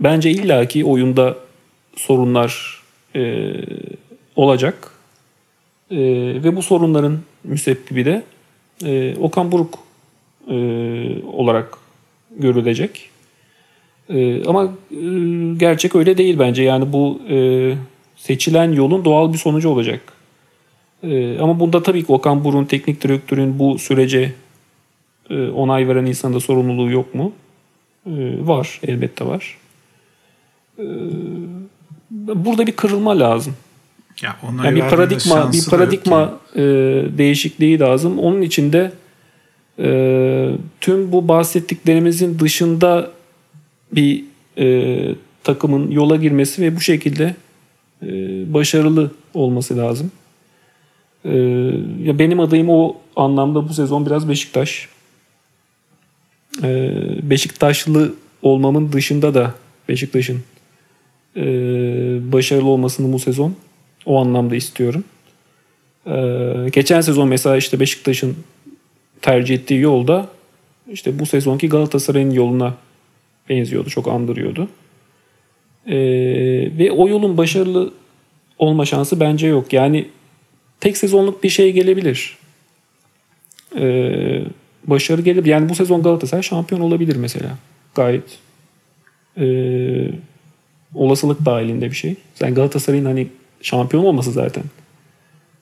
[0.01, 1.37] bence illaki oyunda
[1.97, 2.76] sorunlar
[3.17, 3.53] e,
[4.37, 4.91] olacak.
[5.91, 5.99] E,
[6.45, 8.23] ve bu sorunların müsebbibi de
[8.85, 9.79] e, Okan Buruk
[10.49, 10.57] e,
[11.33, 11.79] olarak
[12.37, 13.11] görülecek.
[14.09, 15.01] E, ama e,
[15.57, 16.63] gerçek öyle değil bence.
[16.63, 17.37] Yani bu e,
[18.17, 20.13] seçilen yolun doğal bir sonucu olacak.
[21.03, 24.33] E, ama bunda tabii ki Okan Buruk'un teknik direktörün bu sürece
[25.31, 27.33] e, onay veren insanın da sorumluluğu yok mu?
[28.07, 28.81] E, var.
[28.87, 29.59] Elbette var.
[30.79, 30.85] E,
[32.17, 33.55] burada bir kırılma lazım.
[34.23, 36.63] Ya onay Yani bir paradigma bir paradigma e,
[37.19, 38.19] değişikliği lazım.
[38.19, 38.93] Onun için de
[39.79, 40.51] e,
[40.81, 43.11] tüm bu bahsettiklerimizin dışında
[43.93, 44.25] bir
[44.59, 47.35] e, takımın yola girmesi ve bu şekilde
[48.03, 48.09] e,
[48.55, 50.13] başarılı olması lazım.
[51.25, 51.37] E,
[52.03, 54.89] ya benim adayım o anlamda bu sezon biraz Beşiktaş.
[56.63, 59.55] E, Beşiktaşlı olmamın dışında da
[59.89, 60.43] Beşiktaş'ın
[61.37, 61.43] e,
[62.33, 63.55] başarılı olmasını bu sezon
[64.07, 65.05] o anlamda istiyorum.
[66.07, 68.37] Ee, geçen sezon mesela işte Beşiktaş'ın
[69.23, 70.29] tercih ettiği yolda
[70.93, 72.75] işte bu sezonki Galatasaray'ın yoluna
[73.49, 73.91] benziyordu.
[73.91, 74.69] Çok andırıyordu.
[75.87, 75.95] Ee,
[76.79, 77.93] ve o yolun başarılı
[78.59, 79.73] olma şansı bence yok.
[79.73, 80.09] Yani
[80.81, 82.39] tek sezonluk bir şey gelebilir.
[83.77, 84.43] Ee,
[84.85, 85.45] başarı gelir.
[85.45, 87.59] Yani bu sezon Galatasaray şampiyon olabilir mesela.
[87.95, 88.39] Gayet
[89.39, 90.11] ee,
[90.95, 92.15] olasılık dahilinde bir şey.
[92.35, 93.27] Sen Galatasaray'ın hani
[93.63, 94.65] şampiyon olması zaten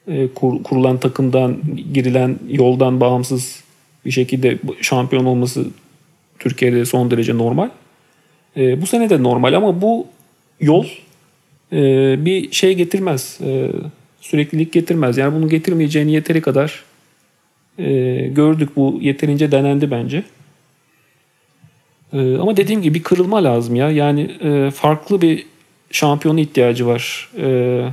[0.09, 1.57] e, kur- kurulan takımdan
[1.93, 3.65] girilen yoldan bağımsız
[4.05, 5.67] bir şekilde şampiyon olması
[6.39, 7.69] Türkiye'de son derece normal.
[8.57, 10.07] E, bu sene de normal ama bu
[10.61, 10.87] yol
[11.73, 11.79] e,
[12.25, 13.39] bir şey getirmez.
[13.45, 13.71] E,
[14.21, 15.19] süreklilik getirmez.
[15.19, 16.85] Yani bunu getirmeyeceğini yeteri kadar
[17.79, 17.85] e,
[18.29, 18.77] gördük.
[18.77, 20.25] Bu yeterince denendi bence.
[22.13, 23.91] E, ama dediğim gibi bir kırılma lazım ya.
[23.91, 25.47] Yani e, farklı bir
[25.91, 27.89] şampiyona ihtiyacı var e,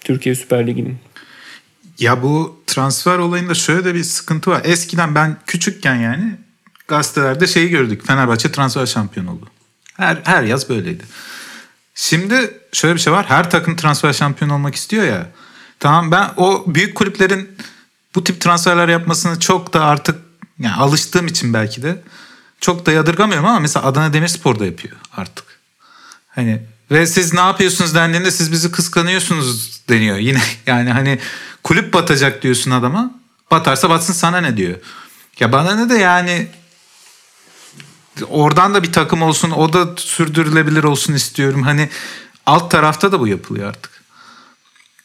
[0.00, 0.98] Türkiye Süper Ligi'nin.
[1.98, 4.62] Ya bu transfer olayında şöyle de bir sıkıntı var.
[4.64, 6.32] Eskiden ben küçükken yani
[6.88, 8.06] gazetelerde şeyi gördük.
[8.06, 9.46] Fenerbahçe transfer şampiyonu oldu.
[9.96, 11.04] Her, her yaz böyleydi.
[11.94, 13.26] Şimdi şöyle bir şey var.
[13.28, 15.26] Her takım transfer şampiyonu olmak istiyor ya.
[15.80, 17.56] Tamam ben o büyük kulüplerin
[18.14, 20.18] bu tip transferler yapmasını çok da artık
[20.58, 22.02] yani alıştığım için belki de
[22.60, 25.44] çok da yadırgamıyorum ama mesela Adana Demirspor da yapıyor artık.
[26.28, 30.40] Hani ve siz ne yapıyorsunuz dendiğinde siz bizi kıskanıyorsunuz deniyor yine.
[30.66, 31.18] Yani hani
[31.64, 33.10] kulüp batacak diyorsun adama.
[33.50, 34.74] Batarsa batsın sana ne diyor.
[35.40, 36.48] Ya bana ne de yani
[38.28, 41.62] oradan da bir takım olsun o da sürdürülebilir olsun istiyorum.
[41.62, 41.88] Hani
[42.46, 43.90] alt tarafta da bu yapılıyor artık.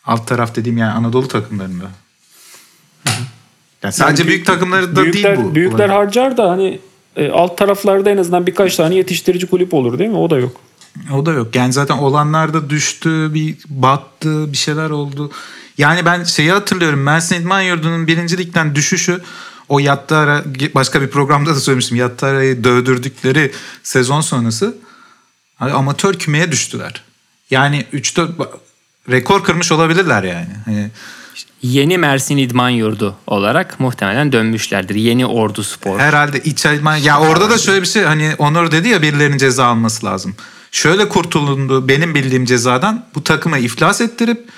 [0.05, 1.91] Alt taraf dediğim yani Anadolu takımlarında.
[3.83, 5.55] Yani sadece Yani büyük takımları da büyükler, değil bu.
[5.55, 5.97] Büyükler olay.
[5.97, 6.79] harcar da hani
[7.15, 10.17] e, alt taraflarda en azından birkaç tane yetiştirici kulüp olur değil mi?
[10.17, 10.61] O da yok.
[11.13, 11.55] O da yok.
[11.55, 15.31] Yani zaten olanlar da düştü, bir battı, bir şeyler oldu.
[15.77, 16.99] Yani ben şeyi hatırlıyorum.
[16.99, 19.21] Mersin İdman Yurdu'nun birinci ligden düşüşü
[19.69, 20.43] o Yattara
[20.75, 21.97] başka bir programda da söylemiştim.
[21.97, 23.51] Yattara'yı dövdürdükleri
[23.83, 24.77] sezon sonrası
[25.55, 27.03] hani amatör kümeye düştüler.
[27.49, 28.29] Yani 3-4
[29.09, 30.49] rekor kırmış olabilirler yani.
[30.65, 30.89] Hani
[31.61, 34.95] Yeni Mersin İdman Yurdu olarak muhtemelen dönmüşlerdir.
[34.95, 35.99] Yeni Ordu Spor.
[35.99, 39.65] Herhalde iç idman ya orada da şöyle bir şey hani Onur dedi ya birilerinin ceza
[39.65, 40.35] alması lazım.
[40.71, 44.49] Şöyle kurtulundu benim bildiğim cezadan bu takımı iflas ettirip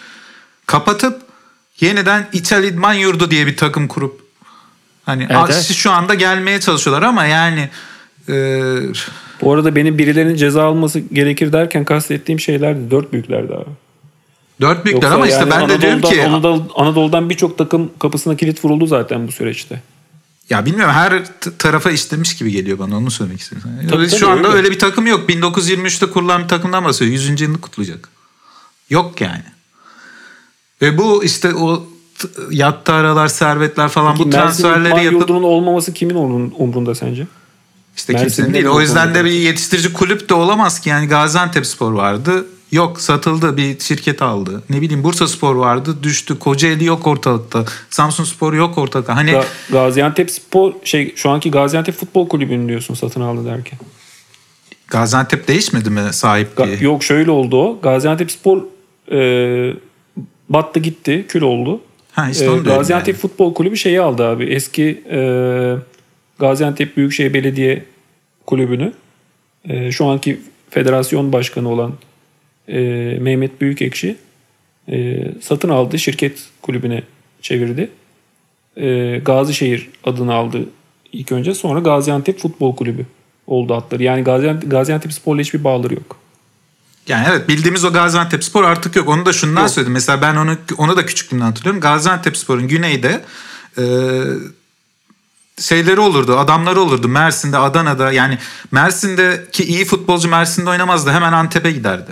[0.66, 1.22] kapatıp
[1.80, 4.22] yeniden İçel İdman Yurdu diye bir takım kurup
[5.06, 5.72] hani Evet, aksi evet.
[5.72, 7.70] şu anda gelmeye çalışıyorlar ama yani
[8.30, 8.34] e,
[9.42, 12.92] Bu arada benim birilerinin ceza alması gerekir derken kastettiğim şeylerdi.
[12.92, 13.70] Dört büyüklerdi abi.
[14.62, 17.92] Dört büyükler Yoksa ama işte yani ben de diyorum Anadolu'dan- ki Anadolu, Anadolu'dan birçok takım
[18.00, 19.82] kapısına kilit vuruldu zaten bu süreçte.
[20.50, 21.24] ya bilmiyorum her
[21.60, 23.70] tarafa işlemiş gibi geliyor bana onu söylemek istiyorum.
[23.90, 24.58] Tabii, şu anda öyle.
[24.58, 25.30] öyle bir takım yok.
[25.30, 27.12] 1923'te kurulan bir takımdan bahsediyor.
[27.12, 27.42] 100.
[27.44, 28.10] yılını kutlayacak.
[28.90, 29.44] Yok yani.
[30.82, 31.86] Ve bu işte o
[32.52, 37.28] yattı aralar, servetler falan bu Mersin transferleri yapıp Yurdu'nun olmaması kimin umrun- umrunda sence?
[37.98, 38.66] işte Mersin'de kimsenin değil.
[38.66, 40.90] de O bu yüzden de bir yetiştirici kulüp de olamaz ki.
[40.90, 42.46] Yani Gaziantep Spor vardı.
[42.72, 44.64] Yok satıldı bir şirket aldı.
[44.70, 46.40] Ne bileyim Bursa Spor vardı düştü.
[46.40, 47.66] Kocaeli yok ortalıkta.
[47.90, 49.16] Samsun Spor yok ortalıkta.
[49.16, 53.80] Hani Ga- Gaziantep Spor şey şu anki Gaziantep Futbol Kulübü'nü diyorsun satın aldı derken.
[54.88, 56.84] Gaziantep değişmedi mi Ga- sahipliği?
[56.84, 57.80] yok şöyle oldu o.
[57.82, 58.62] Gaziantep Spor
[59.12, 59.74] e,
[60.50, 61.82] battı gitti, kül oldu.
[62.12, 63.22] Ha işte E, Gaziantep yani.
[63.22, 64.44] Futbol Kulübü şeyi aldı abi.
[64.46, 65.20] Eski e,
[66.40, 67.86] Gaziantep Büyükşehir Belediye
[68.46, 68.94] Kulübü'nü
[69.70, 70.40] e, şu anki
[70.70, 71.94] federasyon başkanı olan
[72.68, 72.80] e,
[73.22, 74.16] Mehmet Büyükekşi
[74.92, 76.00] e, satın aldı.
[76.00, 77.04] Şirket kulübüne
[77.42, 77.90] çevirdi.
[78.78, 80.70] E, Gazişehir adını aldı
[81.14, 81.54] ilk önce.
[81.54, 83.06] Sonra Gaziantep Futbol Kulübü
[83.48, 84.04] oldu adları.
[84.04, 86.18] Yani Gaziantep, Gaziantep Spor'la hiçbir bağları yok.
[87.08, 89.10] Yani evet bildiğimiz o Gaziantep Spor artık yok.
[89.10, 89.70] Onu da şundan Yok.
[89.70, 89.94] söyledim.
[89.94, 91.82] Mesela ben onu onu da küçüklüğümden hatırlıyorum.
[91.82, 93.22] Gaziantep Spor'un güneyde
[93.78, 93.84] e,
[95.60, 97.08] şeyleri olurdu, adamları olurdu.
[97.08, 98.38] Mersin'de, Adana'da yani
[98.72, 101.12] Mersin'deki iyi futbolcu Mersin'de oynamazdı.
[101.12, 102.12] Hemen Antep'e giderdi.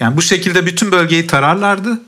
[0.00, 2.00] Yani bu şekilde bütün bölgeyi tararlardı.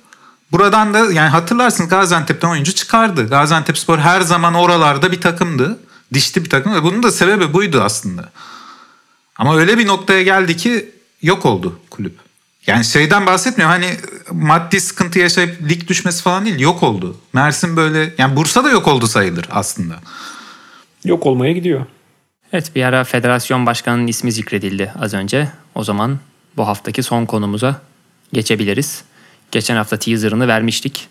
[0.52, 3.28] Buradan da yani hatırlarsınız Gaziantep'ten oyuncu çıkardı.
[3.28, 5.78] Gaziantep Spor her zaman oralarda bir takımdı.
[6.14, 8.30] Dişli bir takım ve bunun da sebebi buydu aslında.
[9.36, 10.90] Ama öyle bir noktaya geldi ki
[11.22, 12.18] yok oldu kulüp.
[12.66, 13.96] Yani şeyden bahsetmiyorum hani
[14.32, 17.16] maddi sıkıntı yaşayıp lig düşmesi falan değil yok oldu.
[17.32, 19.94] Mersin böyle yani Bursa da yok oldu sayılır aslında.
[21.04, 21.86] Yok olmaya gidiyor.
[22.52, 25.48] Evet bir ara federasyon başkanının ismi zikredildi az önce.
[25.74, 26.18] O zaman
[26.56, 27.82] bu haftaki son konumuza
[28.32, 29.04] geçebiliriz.
[29.50, 31.08] Geçen hafta teaserını vermiştik.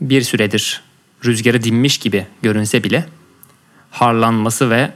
[0.00, 0.82] Bir süredir
[1.24, 3.06] rüzgarı dinmiş gibi görünse bile
[3.90, 4.92] harlanması ve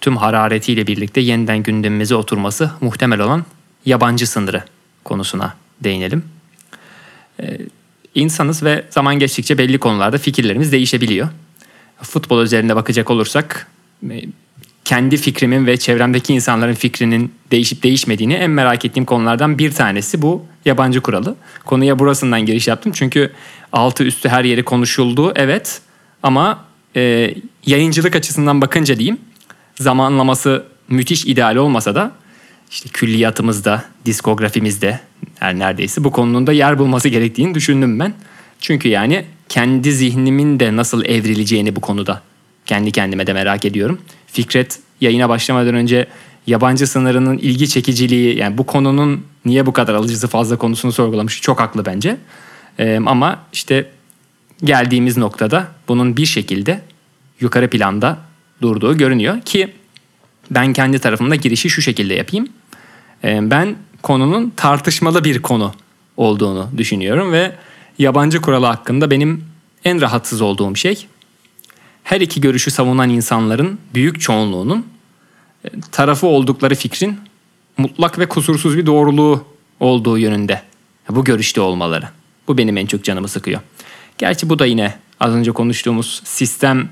[0.00, 3.44] tüm hararetiyle birlikte yeniden gündemimize oturması muhtemel olan
[3.86, 4.64] yabancı sınırı
[5.04, 6.24] konusuna değinelim.
[7.40, 7.58] Ee,
[8.14, 11.28] insanız ve zaman geçtikçe belli konularda fikirlerimiz değişebiliyor.
[12.02, 13.66] Futbol üzerinde bakacak olursak
[14.10, 14.22] e,
[14.84, 20.46] kendi fikrimin ve çevremdeki insanların fikrinin değişip değişmediğini en merak ettiğim konulardan bir tanesi bu
[20.64, 21.36] yabancı kuralı.
[21.64, 23.32] Konuya burasından giriş yaptım çünkü
[23.72, 25.80] altı üstü her yeri konuşuldu evet
[26.22, 26.64] ama
[26.96, 27.34] e,
[27.66, 29.18] yayıncılık açısından bakınca diyeyim
[29.80, 32.12] zamanlaması müthiş ideal olmasa da
[32.70, 35.00] işte külliyatımızda, diskografimizde
[35.38, 38.14] her neredeyse bu konunun da yer bulması gerektiğini düşündüm ben.
[38.60, 42.22] Çünkü yani kendi zihnimin de nasıl evrileceğini bu konuda
[42.66, 43.98] kendi kendime de merak ediyorum.
[44.26, 46.06] Fikret yayına başlamadan önce
[46.46, 51.40] yabancı sınırının ilgi çekiciliği yani bu konunun niye bu kadar alıcısı fazla konusunu sorgulamış.
[51.40, 52.16] Çok haklı bence.
[52.78, 53.90] Ee, ama işte
[54.64, 56.80] geldiğimiz noktada bunun bir şekilde
[57.40, 58.18] yukarı planda
[58.62, 59.72] durduğu görünüyor ki
[60.50, 62.48] ben kendi tarafımda girişi şu şekilde yapayım.
[63.24, 65.72] Ee, Ben konunun tartışmalı bir konu
[66.16, 67.52] olduğunu düşünüyorum ve
[67.98, 69.44] yabancı kuralı hakkında benim
[69.84, 71.06] en rahatsız olduğum şey
[72.04, 74.86] her iki görüşü savunan insanların büyük çoğunluğunun
[75.64, 77.18] e, tarafı oldukları fikrin
[77.76, 79.44] mutlak ve kusursuz bir doğruluğu
[79.80, 80.62] olduğu yönünde.
[81.10, 82.08] Bu görüşte olmaları.
[82.48, 83.60] Bu benim en çok canımı sıkıyor.
[84.18, 86.88] Gerçi bu da yine az önce konuştuğumuz sistem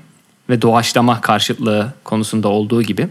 [0.49, 3.07] ve doğaçlama karşıtlığı konusunda olduğu gibi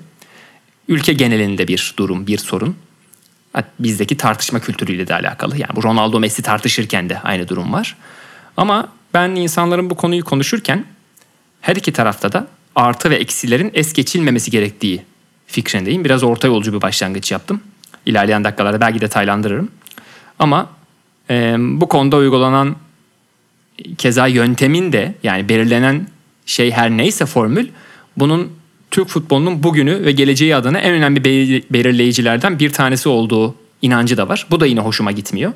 [0.89, 2.77] ülke genelinde bir durum, bir sorun.
[3.79, 5.59] Bizdeki tartışma kültürüyle de alakalı.
[5.59, 7.97] Yani bu Ronaldo Messi tartışırken de aynı durum var.
[8.57, 10.85] Ama ben insanların bu konuyu konuşurken
[11.63, 15.03] her iki tarafta da artı ve eksilerin es geçilmemesi gerektiği
[15.47, 16.05] fikrindeyim.
[16.05, 17.61] Biraz orta yolcu bir başlangıç yaptım.
[18.07, 19.69] İlerleyen dakikalarda belki detaylandırırım.
[20.39, 20.71] Ama
[21.31, 22.77] e, bu konuda uygulanan
[23.99, 26.07] keza yöntemin de yani belirlenen
[26.47, 27.69] şey her neyse formül
[28.17, 28.53] bunun
[28.91, 31.25] Türk futbolunun bugünü ve geleceği adına en önemli
[31.71, 34.47] belirleyicilerden bir tanesi olduğu inancı da var.
[34.51, 35.53] Bu da yine hoşuma gitmiyor.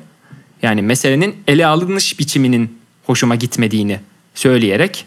[0.61, 3.99] Yani meselenin ele alınış biçiminin hoşuma gitmediğini
[4.35, 5.05] söyleyerek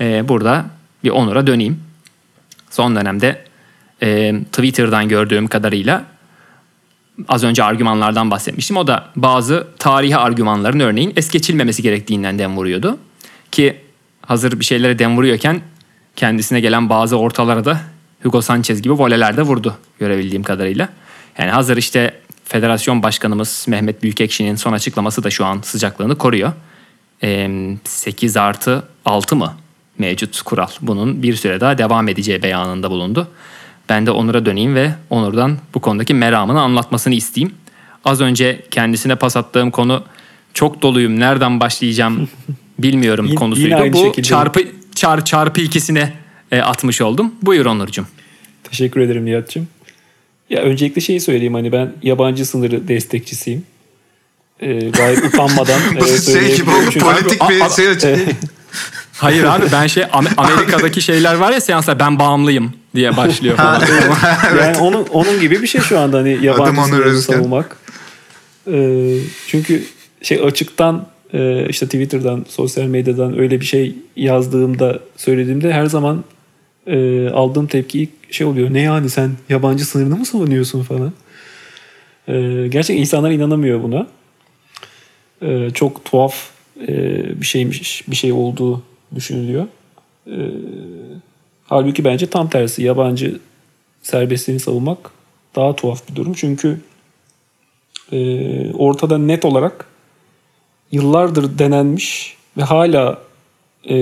[0.00, 0.66] e, burada
[1.04, 1.80] bir Onur'a döneyim.
[2.70, 3.44] Son dönemde
[4.02, 6.04] e, Twitter'dan gördüğüm kadarıyla
[7.28, 8.76] az önce argümanlardan bahsetmiştim.
[8.76, 12.98] O da bazı tarihi argümanların örneğin es geçilmemesi gerektiğinden dem vuruyordu.
[13.50, 13.76] Ki
[14.22, 15.60] hazır bir şeylere dem vuruyorken
[16.16, 17.80] kendisine gelen bazı ortalara da
[18.22, 20.88] Hugo Sanchez gibi voleler de vurdu görebildiğim kadarıyla.
[21.38, 26.52] Yani hazır işte federasyon başkanımız Mehmet Büyükekşi'nin son açıklaması da şu an sıcaklığını koruyor.
[27.84, 29.54] 8 artı 6 mı
[29.98, 30.68] mevcut kural?
[30.80, 33.28] Bunun bir süre daha devam edeceği beyanında bulundu.
[33.88, 37.54] Ben de Onur'a döneyim ve Onur'dan bu konudaki meramını anlatmasını isteyeyim.
[38.04, 40.04] Az önce kendisine pas attığım konu
[40.54, 42.28] çok doluyum nereden başlayacağım
[42.78, 43.68] bilmiyorum yine, konusuydu.
[43.68, 44.26] Yine bu şekilde.
[44.26, 44.60] çarpı
[44.94, 46.12] çar çarpı ikisine
[46.52, 47.34] e, atmış oldum.
[47.42, 48.06] Buyur Onurcuğum.
[48.64, 49.68] Teşekkür ederim Nihat'cığım.
[50.50, 53.64] Ya öncelikle şeyi söyleyeyim hani ben yabancı sınırı destekçisiyim.
[54.60, 58.16] Ee, gayet utanmadan e, şey gibi oldu politik bir şey.
[59.16, 60.04] Hayır abi ben şey
[60.36, 63.82] Amerika'daki şeyler var ya seanslar ben bağımlıyım diye başlıyor falan.
[64.60, 67.76] yani onun onun gibi bir şey şu anda hani yabancı savunmak.
[68.72, 69.84] Ee, çünkü
[70.22, 76.24] şey açıktan e, işte Twitter'dan, sosyal medyadan öyle bir şey yazdığımda, söylediğimde her zaman
[76.86, 78.74] e, aldığım tepki ilk şey oluyor.
[78.74, 81.12] Ne yani sen yabancı sınırını mı savunuyorsun falan.
[82.28, 84.06] E, gerçekten insanlar inanamıyor buna.
[85.42, 86.34] E, çok tuhaf
[86.88, 86.90] e,
[87.40, 88.82] bir şeymiş, bir şey olduğu
[89.14, 89.66] düşünülüyor.
[90.26, 90.36] E,
[91.64, 92.82] halbuki bence tam tersi.
[92.82, 93.40] Yabancı
[94.02, 95.10] serbestliğini savunmak
[95.56, 96.32] daha tuhaf bir durum.
[96.32, 96.80] Çünkü
[98.12, 99.86] e, ortada net olarak
[100.92, 103.22] yıllardır denenmiş ve hala
[103.84, 103.94] e,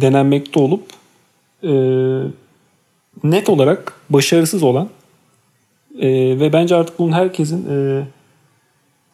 [0.00, 0.84] denenmekte olup
[1.62, 1.72] e,
[3.24, 4.88] net olarak başarısız olan
[5.98, 6.08] e,
[6.40, 8.04] ve bence artık bunun herkesin e,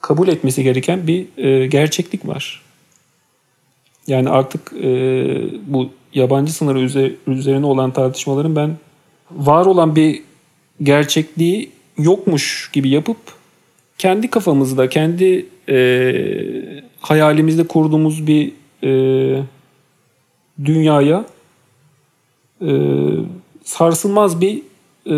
[0.01, 2.68] kabul etmesi gereken bir e, gerçeklik var.
[4.09, 4.89] Yani artık e,
[5.67, 8.77] bu yabancı sınırı üzerine olan tartışmaların ben
[9.31, 10.23] var olan bir
[10.83, 13.17] gerçekliği yokmuş gibi yapıp
[13.99, 15.79] kendi kafamızda, kendi e,
[17.01, 18.53] hayalimizde kurduğumuz bir
[18.85, 19.43] e,
[20.65, 21.25] dünyaya
[22.63, 22.71] e,
[23.65, 24.63] sarsılmaz bir
[25.07, 25.17] e,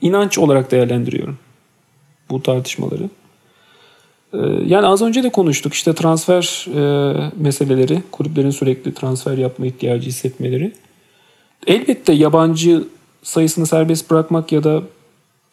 [0.00, 1.38] inanç olarak değerlendiriyorum
[2.30, 3.08] bu tartışmaları.
[4.34, 10.08] E, yani az önce de konuştuk işte transfer e, meseleleri, kulüplerin sürekli transfer yapma ihtiyacı
[10.08, 10.72] hissetmeleri.
[11.66, 12.84] Elbette yabancı
[13.22, 14.82] sayısını serbest bırakmak ya da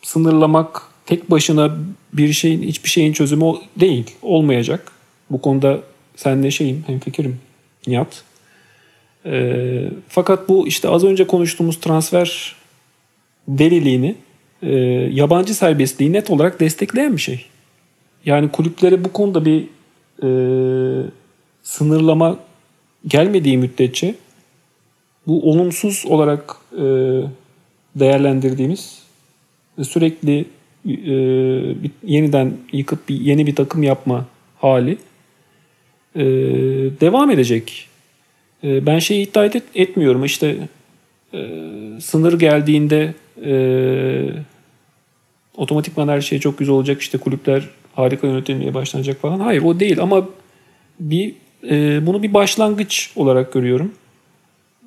[0.01, 1.77] sınırlamak tek başına
[2.13, 4.91] bir şeyin hiçbir şeyin çözümü değil, olmayacak.
[5.29, 5.79] Bu konuda
[6.15, 7.39] senle şeyim, hemfikirim
[7.87, 8.23] Nihat.
[9.25, 12.55] E, fakat bu işte az önce konuştuğumuz transfer
[13.47, 14.15] deliliğini
[14.63, 14.73] e,
[15.11, 17.45] yabancı serbestliği net olarak destekleyen bir şey.
[18.25, 19.67] Yani kulüplere bu konuda bir
[20.23, 20.29] e,
[21.63, 22.39] sınırlama
[23.07, 24.15] gelmediği müddetçe
[25.27, 26.83] bu olumsuz olarak e,
[27.95, 29.01] değerlendirdiğimiz
[29.83, 30.45] sürekli
[30.85, 31.15] e,
[32.03, 34.25] yeniden yıkıp bir, yeni bir takım yapma
[34.57, 34.97] hali
[36.15, 36.23] e,
[37.01, 37.87] devam edecek.
[38.63, 40.67] E, ben şeyi iddia et, etmiyorum işte
[41.33, 41.39] e,
[42.01, 43.13] sınır geldiğinde
[43.45, 43.53] e,
[45.57, 47.69] otomatikman her şey çok güzel olacak işte kulüpler
[48.01, 49.39] harika yönetilmeye başlanacak falan.
[49.39, 50.29] Hayır o değil ama
[50.99, 51.35] bir
[51.69, 53.91] e, bunu bir başlangıç olarak görüyorum.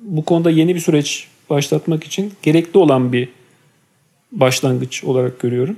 [0.01, 3.29] Bu konuda yeni bir süreç başlatmak için gerekli olan bir
[4.31, 5.77] başlangıç olarak görüyorum.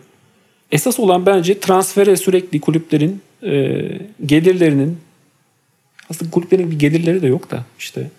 [0.72, 3.82] Esas olan bence transfere sürekli kulüplerin e,
[4.26, 4.98] gelirlerinin
[6.10, 8.10] aslında kulüplerin bir gelirleri de yok da işte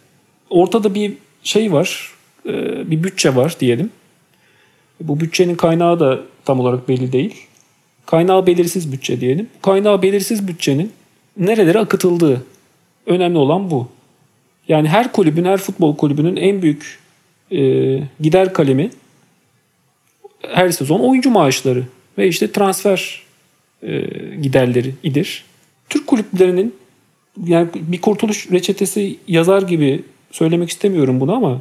[0.50, 1.12] ortada bir
[1.42, 2.12] şey var,
[2.46, 2.52] e,
[2.90, 3.90] bir bütçe var diyelim.
[5.00, 7.47] Bu bütçenin kaynağı da tam olarak belli değil.
[8.08, 9.48] Kaynağı belirsiz bütçe diyelim.
[9.62, 10.92] Kaynağı belirsiz bütçenin
[11.36, 12.42] nerelere akıtıldığı
[13.06, 13.88] önemli olan bu.
[14.68, 16.98] Yani her kulübün, her futbol kulübünün en büyük
[17.52, 17.58] e,
[18.20, 18.90] gider kalemi
[20.48, 21.84] her sezon oyuncu maaşları
[22.18, 23.22] ve işte transfer
[23.82, 24.00] e,
[24.42, 25.44] giderleri idir.
[25.88, 26.74] Türk kulüplerinin
[27.46, 31.60] yani bir kurtuluş reçetesi yazar gibi söylemek istemiyorum bunu ama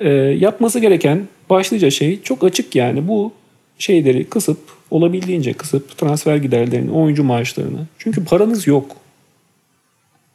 [0.00, 3.32] e, yapması gereken başlıca şey çok açık yani bu
[3.80, 4.58] şeyleri kısıp
[4.90, 7.86] olabildiğince kısıp transfer giderlerini, oyuncu maaşlarını.
[7.98, 8.96] Çünkü paranız yok.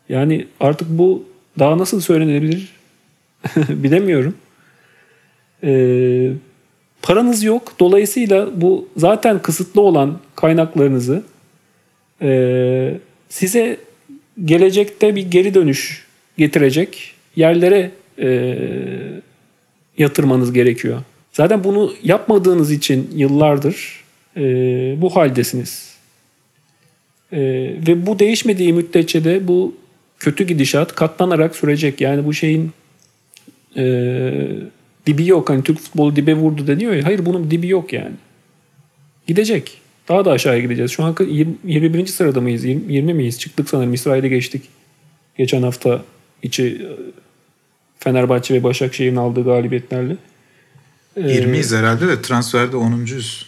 [0.10, 1.26] Yani artık bu
[1.60, 2.70] daha nasıl söylenebilir
[3.70, 4.36] bilemiyorum.
[5.64, 6.32] Ee,
[7.02, 7.74] paranız yok.
[7.80, 11.24] Dolayısıyla bu zaten kısıtlı olan kaynaklarınızı
[12.22, 13.78] e, size
[14.46, 16.06] gelecekte bir geri dönüş
[16.38, 18.58] getirecek yerlere e,
[19.98, 21.02] yatırmanız gerekiyor.
[21.36, 24.04] Zaten bunu yapmadığınız için yıllardır
[24.38, 24.42] e,
[25.02, 25.96] bu haldesiniz.
[27.32, 27.40] E,
[27.88, 29.76] ve bu değişmediği müddetçe de bu
[30.20, 32.02] kötü gidişat katlanarak sürecek.
[32.02, 32.72] Yani bu şeyin
[33.78, 33.84] e,
[35.06, 35.50] dibi yok.
[35.50, 37.06] Hani Türk futbolu dibe vurdu deniyor ya.
[37.06, 38.16] Hayır bunun dibi yok yani.
[39.28, 39.78] Gidecek.
[40.08, 40.92] Daha da aşağıya gideceğiz.
[40.92, 41.16] Şu an
[41.64, 42.06] 21.
[42.06, 42.66] sırada mıyız?
[42.66, 43.40] 20 miyiz?
[43.40, 43.94] Çıktık sanırım.
[43.94, 44.64] İsrail'e geçtik.
[45.38, 46.04] Geçen hafta
[46.44, 46.88] içi
[48.00, 50.16] Fenerbahçe ve Başakşehir'in aldığı galibiyetlerle.
[51.18, 53.46] 20'yiz herhalde de transferde 10.yüz.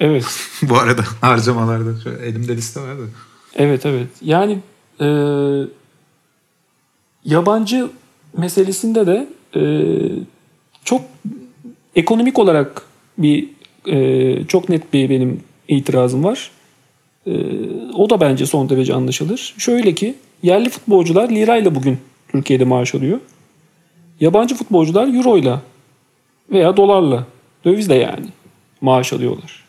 [0.00, 0.24] Evet.
[0.62, 1.90] Bu arada harcamalarda.
[2.24, 3.02] Elimde liste var da.
[3.54, 4.08] Evet evet.
[4.22, 4.58] Yani
[5.00, 5.06] e,
[7.24, 7.88] yabancı
[8.36, 9.62] meselesinde de e,
[10.84, 11.00] çok
[11.96, 12.82] ekonomik olarak
[13.18, 13.48] bir
[13.86, 16.50] e, çok net bir benim itirazım var.
[17.26, 17.32] E,
[17.94, 19.54] o da bence son derece anlaşılır.
[19.58, 23.20] Şöyle ki yerli futbolcular lirayla bugün Türkiye'de maaş alıyor.
[24.20, 25.62] Yabancı futbolcular euroyla
[26.50, 27.26] veya dolarla
[27.64, 28.26] dövizle yani
[28.80, 29.64] maaş alıyorlar.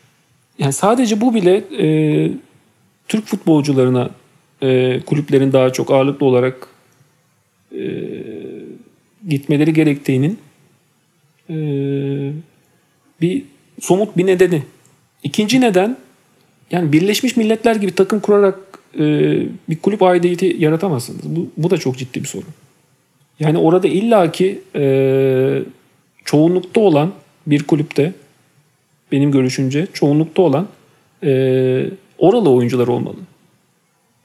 [0.58, 1.86] Yani sadece bu bile e,
[3.08, 4.10] Türk futbolcularına
[4.62, 6.68] e, kulüplerin daha çok ağırlıklı olarak
[7.72, 7.82] e,
[9.28, 10.38] gitmeleri gerektiğinin
[11.50, 11.56] e,
[13.20, 13.42] bir
[13.80, 14.62] somut bir nedeni.
[15.22, 15.96] İkinci neden
[16.70, 18.58] yani Birleşmiş Milletler gibi takım kurarak
[18.94, 19.02] e,
[19.68, 21.36] bir kulüp aidiyeti yaratamazsınız.
[21.36, 22.48] Bu, bu da çok ciddi bir sorun.
[23.40, 25.62] Yani orada illaki e,
[26.24, 27.12] çoğunlukta olan
[27.46, 28.12] bir kulüpte
[29.12, 30.68] benim görüşümce çoğunlukta olan
[31.22, 31.30] e,
[32.18, 33.16] oralı oyuncular olmalı.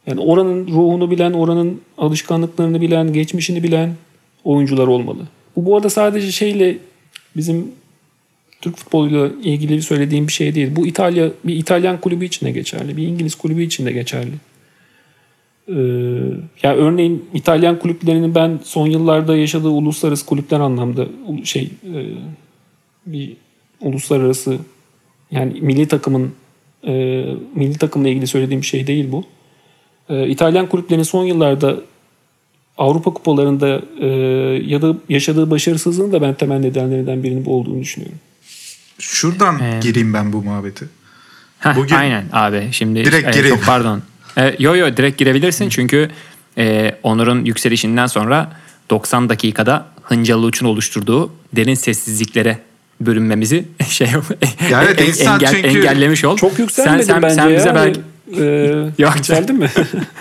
[0.08, 3.96] Yani oranın ruhunu bilen, oranın alışkanlıklarını bilen, geçmişini bilen
[4.44, 5.28] oyuncular olmalı.
[5.56, 6.78] Bu bu arada sadece şeyle
[7.38, 7.72] bizim
[8.62, 10.70] Türk futboluyla ilgili söylediğim bir şey değil.
[10.76, 14.32] Bu İtalya bir İtalyan kulübü için de geçerli, bir İngiliz kulübü için de geçerli.
[15.68, 15.74] Ee,
[16.64, 21.06] yani örneğin İtalyan kulüplerinin ben son yıllarda yaşadığı uluslararası kulüpler anlamda
[21.44, 22.00] şey e,
[23.06, 23.38] bir
[23.82, 24.58] uluslararası
[25.32, 26.34] yani milli takımın
[26.88, 26.92] e,
[27.56, 29.24] milli takımla ilgili söylediğim bir şey değil bu.
[30.10, 31.76] E, İtalyan kulüplerinin son yıllarda
[32.78, 34.08] Avrupa kupalarında e,
[34.66, 38.20] ya da yaşadığı başarısızlığın da ben temel nedenlerinden birinin bu olduğunu düşünüyorum.
[39.00, 40.90] Şuradan ee, gireyim ben bu muhabbeti.
[41.60, 42.68] Heh, Bugün aynen abi.
[42.72, 43.56] Şimdi direkt e, gireyim.
[43.56, 44.02] Çok pardon.
[44.38, 46.10] E, yo yo direkt girebilirsin çünkü
[46.58, 48.52] e, Onur'un yükselişinden sonra
[48.90, 52.60] 90 dakikada Hıncalı Uç'un oluşturduğu derin sessizliklere
[53.02, 54.08] bölünmemizi şey
[54.72, 56.38] yani en, engel, çünkü engellemiş ol.
[56.38, 57.76] Çok yükselmedin sen, sen, bence sen bize ya.
[57.76, 58.02] belki
[58.98, 59.70] e, yükseldin mi?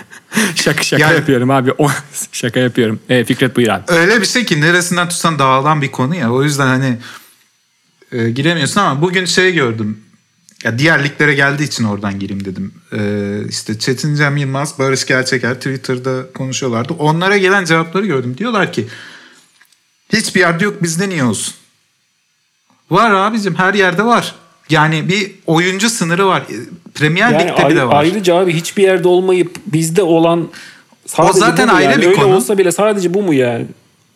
[0.55, 1.71] şaka şaka yani, yapıyorum abi.
[1.77, 1.89] O,
[2.31, 2.99] şaka yapıyorum.
[3.09, 3.83] E, Fikret buyur abi.
[3.87, 6.31] Öyle bir şey ki neresinden tutsan dağılan bir konu ya.
[6.31, 6.97] O yüzden hani
[8.11, 9.99] e, giremiyorsun ama bugün şey gördüm.
[10.63, 12.73] Ya diğer liglere geldiği için oradan gireyim dedim.
[12.93, 16.93] Ee, işte Çetin Cem Yılmaz, Barış Gerçeker Twitter'da konuşuyorlardı.
[16.99, 18.35] Onlara gelen cevapları gördüm.
[18.37, 18.87] Diyorlar ki
[20.13, 21.53] hiçbir yerde yok bizde niye olsun?
[22.91, 24.35] Var abicim her yerde var.
[24.69, 26.43] Yani bir oyuncu sınırı var.
[26.95, 27.95] Premier yani Lig'de bile var.
[28.03, 30.49] Ayrıca abi hiçbir yerde olmayıp bizde olan
[31.05, 32.01] sadece o zaten ayrı yani?
[32.01, 32.35] bir Öyle konu.
[32.35, 33.65] olsa bile sadece bu mu yani?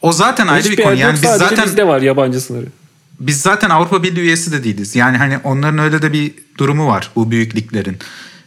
[0.02, 0.96] O zaten ayrı bir konu.
[0.96, 2.66] Yani biz zaten bizde var yabancı sınırı
[3.20, 4.96] biz zaten Avrupa Birliği üyesi de değiliz.
[4.96, 7.98] Yani hani onların öyle de bir durumu var bu büyüklüklerin.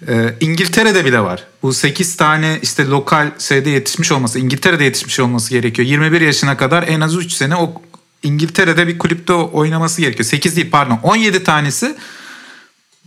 [0.09, 1.47] Ee, İngiltere'de bile var.
[1.63, 5.89] Bu 8 tane işte lokal şeyde yetişmiş olması, İngiltere'de yetişmiş olması gerekiyor.
[5.89, 7.83] 21 yaşına kadar en az 3 sene o
[8.23, 10.25] İngiltere'de bir kulüpte oynaması gerekiyor.
[10.25, 11.97] 8 değil pardon 17 tanesi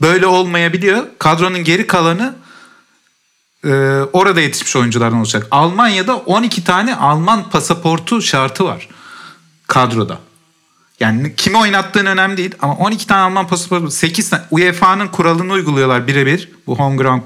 [0.01, 1.03] böyle olmayabiliyor.
[1.19, 2.35] Kadronun geri kalanı
[3.65, 3.69] e,
[4.13, 5.47] orada yetişmiş oyunculardan olacak.
[5.51, 8.87] Almanya'da 12 tane Alman pasaportu şartı var
[9.67, 10.19] kadroda.
[11.03, 16.07] Yani kimi oynattığın önemli değil ama 12 tane Alman pasaportu 8 tane UEFA'nın kuralını uyguluyorlar
[16.07, 16.49] birebir.
[16.67, 17.21] Bu home ground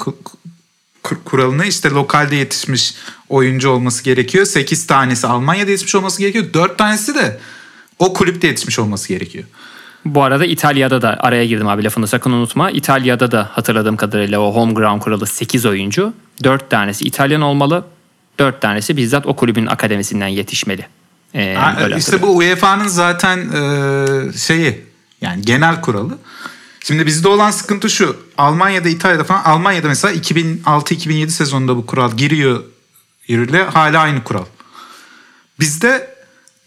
[1.26, 2.96] kuralını işte lokalde yetişmiş
[3.30, 4.46] oyuncu olması gerekiyor.
[4.46, 6.46] 8 tanesi Almanya'da yetişmiş olması gerekiyor.
[6.54, 7.40] 4 tanesi de
[8.00, 9.44] o kulüpte yetişmiş olması gerekiyor.
[10.06, 12.72] Bu arada İtalya'da da araya girdim abi lafını sakın unutma.
[12.72, 16.14] İtalya'da da hatırladığım kadarıyla o home ground kuralı 8 oyuncu.
[16.44, 17.86] 4 tanesi İtalyan olmalı.
[18.40, 20.97] 4 tanesi bizzat o kulübün akademisinden yetişmeli.
[21.34, 24.86] Ee, ha, işte bu UEFA'nın zaten e, şeyi
[25.22, 26.18] yani genel kuralı.
[26.84, 28.18] Şimdi bizde olan sıkıntı şu.
[28.38, 32.64] Almanya'da, İtalya'da falan Almanya'da mesela 2006-2007 sezonunda bu kural giriyor
[33.28, 34.46] yürürlüğe hala aynı kural.
[35.60, 36.17] Bizde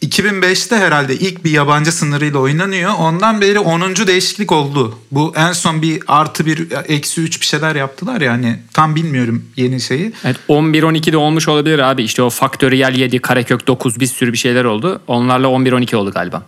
[0.03, 2.93] 2005'te herhalde ilk bir yabancı sınırıyla oynanıyor.
[2.99, 3.97] Ondan beri 10.
[3.97, 4.99] değişiklik oldu.
[5.11, 9.45] Bu en son bir artı bir eksi 3 bir şeyler yaptılar ya hani tam bilmiyorum
[9.57, 10.13] yeni şeyi.
[10.25, 12.03] Evet 11-12'de olmuş olabilir abi.
[12.03, 15.01] İşte o faktöriyel 7, karekök 9 bir sürü bir şeyler oldu.
[15.07, 16.43] Onlarla 11-12 oldu galiba.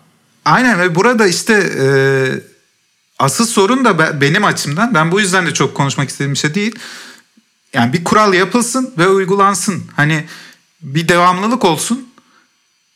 [0.45, 1.87] Aynen ve burada işte e,
[3.19, 6.75] asıl sorun da benim açımdan ben bu yüzden de çok konuşmak istediğim bir şey değil.
[7.75, 9.85] Yani bir kural yapılsın ve uygulansın.
[9.97, 10.25] Hani
[10.83, 12.12] bir devamlılık olsun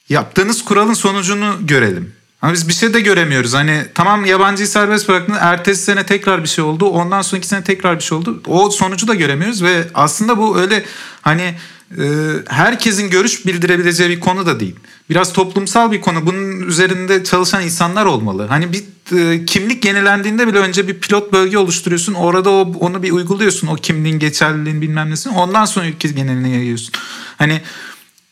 [0.09, 2.13] yaptığınız kuralın sonucunu görelim.
[2.43, 3.55] Ama biz bir şey de göremiyoruz.
[3.55, 5.37] Hani tamam yabancıyı serbest bıraktın.
[5.41, 6.85] Ertesi sene tekrar bir şey oldu.
[6.85, 8.43] Ondan sonraki sene tekrar bir şey oldu.
[8.47, 10.85] O sonucu da göremiyoruz ve aslında bu öyle
[11.23, 11.55] hani
[11.99, 12.05] e,
[12.49, 14.77] herkesin görüş bildirebileceği bir konu da değil.
[15.11, 16.27] Biraz toplumsal bir konu.
[16.27, 18.47] Bunun üzerinde çalışan insanlar olmalı.
[18.47, 18.85] Hani bir
[19.19, 22.15] e, kimlik yenilendiğinde bile önce bir pilot bölge oluşturuyorsun.
[22.15, 23.67] Orada o, onu bir uyguluyorsun.
[23.67, 25.37] O kimliğin geçerliliğini bilmem nesini.
[25.37, 26.93] Ondan sonra ülke geneline yayıyorsun.
[27.39, 27.61] Hani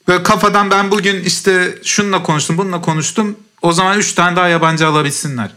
[0.08, 3.36] böyle kafadan ben bugün işte şununla konuştum, bununla konuştum.
[3.62, 5.50] O zaman üç tane daha yabancı alabilsinler.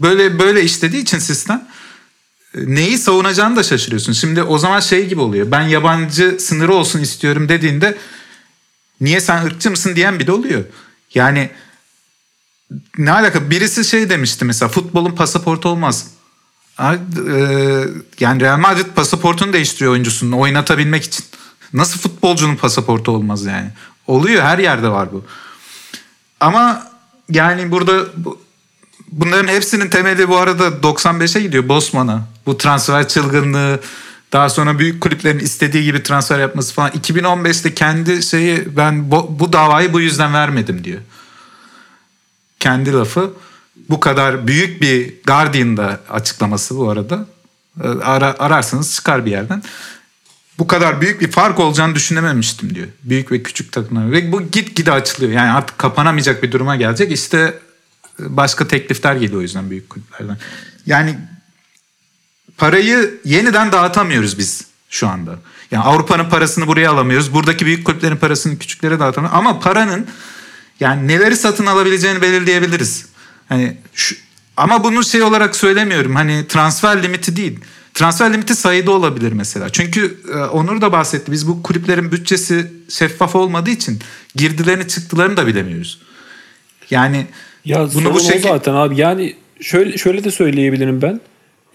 [0.00, 1.68] Böyle böyle işlediği için sistem
[2.54, 4.12] e, neyi savunacağını da şaşırıyorsun.
[4.12, 5.50] Şimdi o zaman şey gibi oluyor.
[5.50, 7.98] Ben yabancı sınırı olsun istiyorum dediğinde
[9.00, 10.64] niye sen ırkçı mısın diyen bile oluyor.
[11.14, 11.50] Yani
[12.98, 13.50] ne alaka?
[13.50, 16.06] Birisi şey demişti mesela futbolun pasaportu olmaz.
[16.80, 16.84] E,
[18.20, 21.24] yani Real Madrid pasaportunu değiştiriyor oyuncusunu oynatabilmek için.
[21.72, 23.70] Nasıl futbolcunun pasaportu olmaz yani?
[24.06, 25.24] Oluyor her yerde var bu.
[26.40, 26.88] Ama
[27.30, 28.04] yani burada
[29.12, 32.22] bunların hepsinin temeli bu arada 95'e gidiyor Bosman'a.
[32.46, 33.80] Bu transfer çılgınlığı
[34.32, 36.90] daha sonra büyük kulüplerin istediği gibi transfer yapması falan.
[36.90, 41.00] 2015'te kendi şeyi ben bu, bu davayı bu yüzden vermedim diyor.
[42.60, 43.32] Kendi lafı
[43.88, 47.26] bu kadar büyük bir Guardian'da açıklaması bu arada.
[48.02, 49.62] Ara, ararsanız çıkar bir yerden.
[50.58, 52.86] Bu kadar büyük bir fark olacağını düşünememiştim diyor.
[53.04, 54.12] Büyük ve küçük takımlar.
[54.12, 55.32] Ve bu git gide açılıyor.
[55.32, 57.12] Yani artık kapanamayacak bir duruma gelecek.
[57.12, 57.58] İşte
[58.18, 60.36] başka teklifler geliyor o yüzden büyük kulüplerden.
[60.86, 61.18] Yani
[62.56, 65.38] parayı yeniden dağıtamıyoruz biz şu anda.
[65.70, 67.34] Yani Avrupa'nın parasını buraya alamıyoruz.
[67.34, 69.38] Buradaki büyük kulüplerin parasını küçüklere dağıtamıyoruz.
[69.38, 70.06] Ama paranın
[70.80, 73.06] yani neleri satın alabileceğini belirleyebiliriz.
[73.48, 74.16] Hani şu,
[74.56, 76.14] ama bunu şey olarak söylemiyorum.
[76.14, 77.60] Hani transfer limiti değil.
[77.98, 79.68] Transfer limiti sayıda olabilir mesela.
[79.68, 81.32] Çünkü e, Onur da bahsetti.
[81.32, 83.98] Biz bu kulüplerin bütçesi şeffaf olmadığı için
[84.34, 86.00] girdilerini çıktılarını da bilemiyoruz.
[86.90, 87.26] Yani
[87.64, 89.00] ya bunu bu şekilde zaten abi.
[89.00, 91.20] Yani şöyle şöyle de söyleyebilirim ben.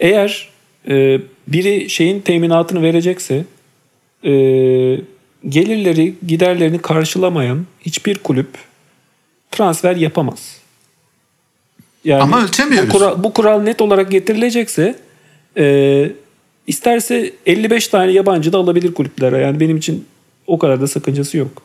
[0.00, 0.48] Eğer
[0.88, 3.44] e, biri şeyin teminatını verecekse
[4.24, 4.30] e,
[5.48, 8.48] gelirleri giderlerini karşılamayan hiçbir kulüp
[9.50, 10.56] transfer yapamaz.
[12.04, 12.90] Yani Ama ölçemiyoruz.
[12.90, 15.03] Bu kural, bu kural net olarak getirilecekse
[15.56, 16.12] e,
[16.66, 19.38] isterse 55 tane yabancı da alabilir kulüplere.
[19.38, 20.06] Yani benim için
[20.46, 21.62] o kadar da sakıncası yok.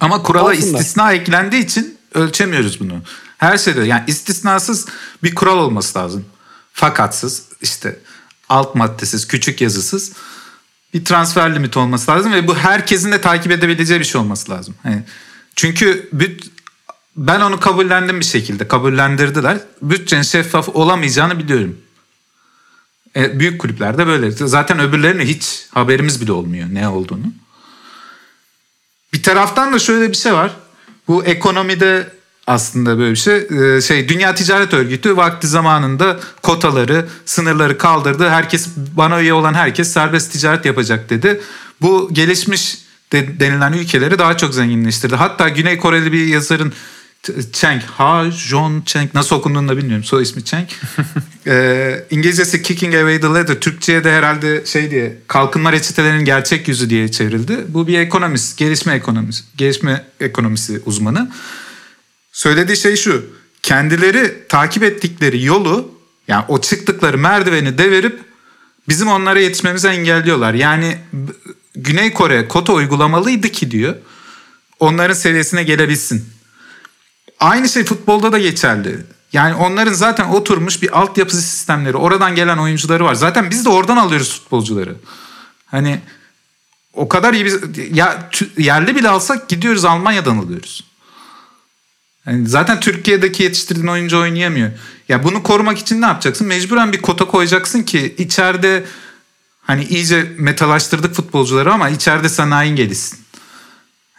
[0.00, 0.80] Ama kurala Alsınlar.
[0.80, 2.92] istisna eklendiği için ölçemiyoruz bunu.
[3.38, 4.86] Her şeyde yani istisnasız
[5.22, 6.24] bir kural olması lazım.
[6.72, 7.98] Fakatsız işte
[8.48, 10.12] alt maddesiz, küçük yazısız
[10.94, 14.74] bir transfer limit olması lazım ve bu herkesin de takip edebileceği bir şey olması lazım.
[14.84, 15.02] Yani
[15.56, 16.50] çünkü büt,
[17.16, 18.68] ben onu kabullendim bir şekilde.
[18.68, 19.58] Kabullendirdiler.
[19.82, 21.76] Bütçenin şeffaf olamayacağını biliyorum.
[23.16, 24.30] E, büyük kulüplerde böyle.
[24.30, 27.32] Zaten öbürlerine hiç haberimiz bile olmuyor ne olduğunu.
[29.12, 30.56] Bir taraftan da şöyle bir şey var.
[31.08, 33.36] Bu ekonomide aslında böyle bir şey.
[33.36, 38.28] Ee, şey Dünya Ticaret Örgütü vakti zamanında kotaları, sınırları kaldırdı.
[38.28, 41.40] Herkes bana üye olan herkes serbest ticaret yapacak dedi.
[41.80, 42.78] Bu gelişmiş
[43.12, 45.16] de, denilen ülkeleri daha çok zenginleştirdi.
[45.16, 46.72] Hatta Güney Koreli bir yazarın
[47.52, 50.04] Cheng, Ha John Cheng nasıl okunduğunu da bilmiyorum.
[50.04, 50.68] Soy ismi Cheng.
[51.46, 53.60] ee, İngilizcesi Kicking Away the Ladder.
[53.60, 57.56] Türkçe'ye de herhalde şey diye kalkınma reçetelerinin gerçek yüzü diye çevrildi.
[57.68, 61.30] Bu bir ekonomist, gelişme ekonomisi, gelişme ekonomisi uzmanı.
[62.32, 63.26] Söylediği şey şu.
[63.62, 65.90] Kendileri takip ettikleri yolu
[66.28, 68.20] yani o çıktıkları merdiveni devirip
[68.88, 70.54] bizim onlara yetişmemizi engelliyorlar.
[70.54, 70.98] Yani
[71.74, 73.94] Güney Kore kota uygulamalıydı ki diyor.
[74.80, 76.37] Onların seviyesine gelebilsin.
[77.40, 78.98] Aynı şey futbolda da geçerli.
[79.32, 83.14] Yani onların zaten oturmuş bir altyapı sistemleri, oradan gelen oyuncuları var.
[83.14, 84.96] Zaten biz de oradan alıyoruz futbolcuları.
[85.66, 86.00] Hani
[86.92, 87.60] o kadar iyi biz
[87.92, 90.84] ya yerli bile alsak gidiyoruz Almanya'dan alıyoruz.
[92.26, 94.70] Yani zaten Türkiye'deki yetiştirdiğin oyuncu oynayamıyor.
[95.08, 96.46] Ya bunu korumak için ne yapacaksın?
[96.46, 98.84] Mecburen bir kota koyacaksın ki içeride
[99.62, 103.18] hani iyice metalaştırdık futbolcuları ama içeride sanayin gelişsin.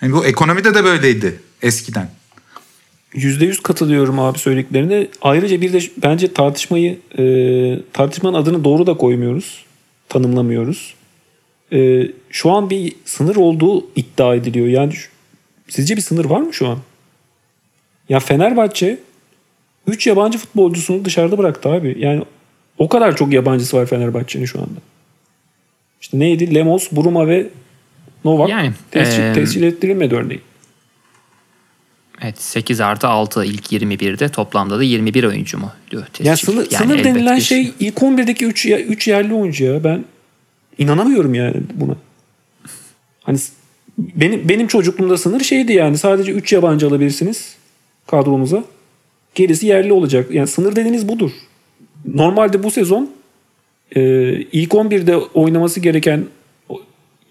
[0.01, 2.18] Yani bu ekonomide de böyleydi eskiden.
[3.13, 5.07] %100 katılıyorum abi söylediklerine.
[5.21, 7.23] Ayrıca bir de bence tartışmayı e,
[7.93, 9.65] tartışmanın adını doğru da koymuyoruz.
[10.09, 10.93] Tanımlamıyoruz.
[11.73, 14.67] E, şu an bir sınır olduğu iddia ediliyor.
[14.67, 14.93] Yani
[15.67, 16.77] sizce bir sınır var mı şu an?
[18.09, 18.99] Ya Fenerbahçe
[19.87, 21.95] 3 yabancı futbolcusunu dışarıda bıraktı abi.
[21.99, 22.23] Yani
[22.77, 24.79] o kadar çok yabancısı var Fenerbahçe'nin şu anda.
[26.01, 26.55] İşte neydi?
[26.55, 27.47] Lemos, Buruma ve
[28.25, 30.41] Novak yani, tescil, ee, tescil ettirilmedi örneğin.
[32.21, 36.07] Evet 8 artı 6 ilk 21'de toplamda da 21 oyuncu mu diyor.
[36.19, 39.83] Ya sınır, yani sınır denilen şey ilk 11'deki 3, 3 yerli oyuncu ya.
[39.83, 40.05] Ben
[40.77, 41.95] inanamıyorum yani buna.
[43.23, 43.37] Hani
[43.97, 47.55] benim benim çocukluğumda sınır şeydi yani sadece 3 yabancı alabilirsiniz
[48.07, 48.63] kadromuza.
[49.35, 50.31] Gerisi yerli olacak.
[50.31, 51.31] Yani sınır dediğiniz budur.
[52.05, 53.11] Normalde bu sezon
[53.95, 54.01] e,
[54.31, 56.25] ilk 11'de oynaması gereken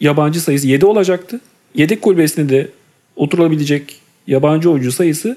[0.01, 1.41] yabancı sayısı 7 olacaktı.
[1.75, 2.69] Yedek kulübesinde de
[3.17, 3.98] oturabilecek
[4.29, 5.37] yabancı oyuncu sayısı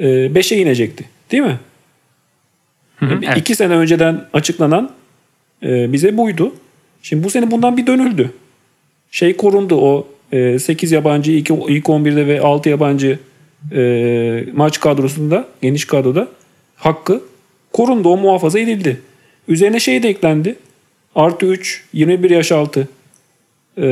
[0.00, 1.04] e, 5'e inecekti.
[1.30, 1.58] Değil mi?
[2.96, 3.38] Hı hı, evet.
[3.38, 4.90] İki sene önceden açıklanan
[5.62, 6.54] e, bize buydu.
[7.02, 8.30] Şimdi bu sene bundan bir dönüldü.
[9.10, 13.18] Şey korundu o e, 8 yabancı ilk, ilk 11'de ve 6 yabancı
[13.72, 16.28] e, maç kadrosunda geniş kadroda
[16.76, 17.22] hakkı
[17.72, 18.08] korundu.
[18.08, 19.00] O muhafaza edildi.
[19.48, 20.56] Üzerine şey de eklendi.
[21.14, 22.88] Artı 3 21 yaş altı
[23.76, 23.86] e,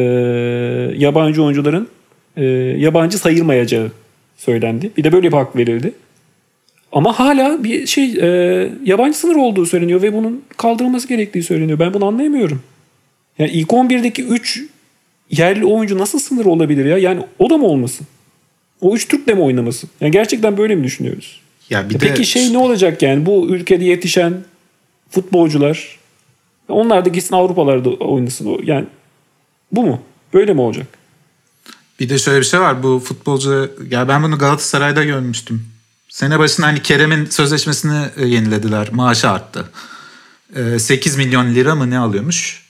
[0.96, 1.88] yabancı oyuncuların
[2.36, 2.44] e,
[2.78, 3.90] yabancı sayılmayacağı
[4.42, 4.90] söylendi.
[4.96, 5.92] Bir de böyle bir hak verildi.
[6.92, 11.78] Ama hala bir şey e, yabancı sınır olduğu söyleniyor ve bunun kaldırılması gerektiği söyleniyor.
[11.78, 12.62] Ben bunu anlayamıyorum.
[13.38, 14.62] Yani ilk 11'deki 3
[15.30, 16.98] yerli oyuncu nasıl sınır olabilir ya?
[16.98, 18.06] Yani o da mı olmasın?
[18.80, 19.90] O 3 Türk de mi oynamasın?
[20.00, 21.40] Yani gerçekten böyle mi düşünüyoruz?
[21.70, 23.26] Ya bir Ya de Peki şey ne olacak yani?
[23.26, 24.34] Bu ülkede yetişen
[25.10, 25.98] futbolcular
[26.68, 28.58] onlar da gitsin Avrupalarda oynasın.
[28.64, 28.86] Yani
[29.72, 30.00] bu mu?
[30.34, 31.01] Böyle mi olacak?
[32.02, 32.82] Bir de şöyle bir şey var.
[32.82, 35.66] Bu futbolcu ya ben bunu Galatasaray'da görmüştüm.
[36.08, 38.88] Sene başında hani Kerem'in sözleşmesini e, yenilediler.
[38.92, 39.70] Maaşı arttı.
[40.56, 42.62] E, 8 milyon lira mı ne alıyormuş?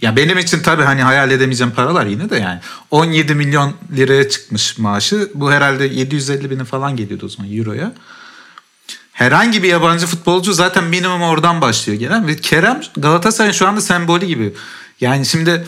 [0.00, 2.60] Ya benim için tabii hani hayal edemeyeceğim paralar yine de yani.
[2.90, 5.30] 17 milyon liraya çıkmış maaşı.
[5.34, 7.92] Bu herhalde 750 bini falan geliyordu o zaman euroya.
[9.12, 12.26] Herhangi bir yabancı futbolcu zaten minimum oradan başlıyor gelen.
[12.26, 14.54] Ve Kerem Galatasaray'ın şu anda sembolü gibi.
[15.00, 15.66] Yani şimdi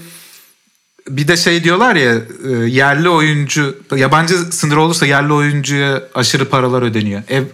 [1.09, 6.82] bir de şey diyorlar ya e, yerli oyuncu yabancı sınır olursa yerli oyuncuya aşırı paralar
[6.82, 7.22] ödeniyor.
[7.28, 7.44] Ev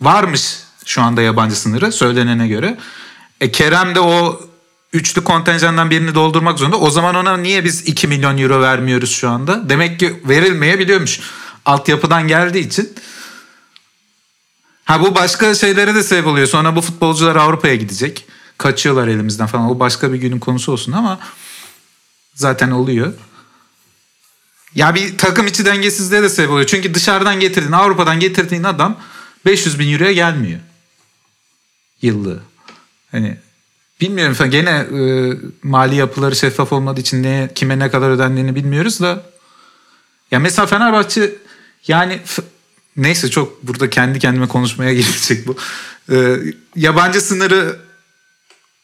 [0.00, 2.78] varmış şu anda yabancı sınırı söylenene göre.
[3.40, 4.40] E Kerem de o
[4.92, 6.78] üçlü kontenjandan birini doldurmak zorunda.
[6.78, 9.68] O zaman ona niye biz 2 milyon euro vermiyoruz şu anda?
[9.68, 11.20] Demek ki verilmeyebiliyormuş.
[11.64, 12.92] Altyapıdan geldiği için.
[14.84, 16.46] Ha bu başka şeylere de sebep oluyor.
[16.46, 18.26] Sonra bu futbolcular Avrupa'ya gidecek.
[18.58, 19.70] Kaçıyorlar elimizden falan.
[19.70, 21.18] O başka bir günün konusu olsun ama
[22.34, 23.12] zaten oluyor.
[24.74, 26.66] Ya bir takım içi dengesizliğe de sebep oluyor.
[26.66, 29.00] Çünkü dışarıdan getirdiğin, Avrupa'dan getirdiğin adam
[29.44, 30.60] 500 bin euroya gelmiyor.
[32.02, 32.40] Yıllığı.
[33.10, 33.36] Hani
[34.00, 34.50] bilmiyorum falan.
[34.50, 39.22] Gene e, mali yapıları şeffaf olmadığı için ne, kime ne kadar ödendiğini bilmiyoruz da.
[40.30, 41.34] Ya mesela Fenerbahçe
[41.88, 42.20] yani
[42.96, 45.56] neyse çok burada kendi kendime konuşmaya gelecek bu.
[46.12, 46.36] E,
[46.76, 47.80] yabancı sınırı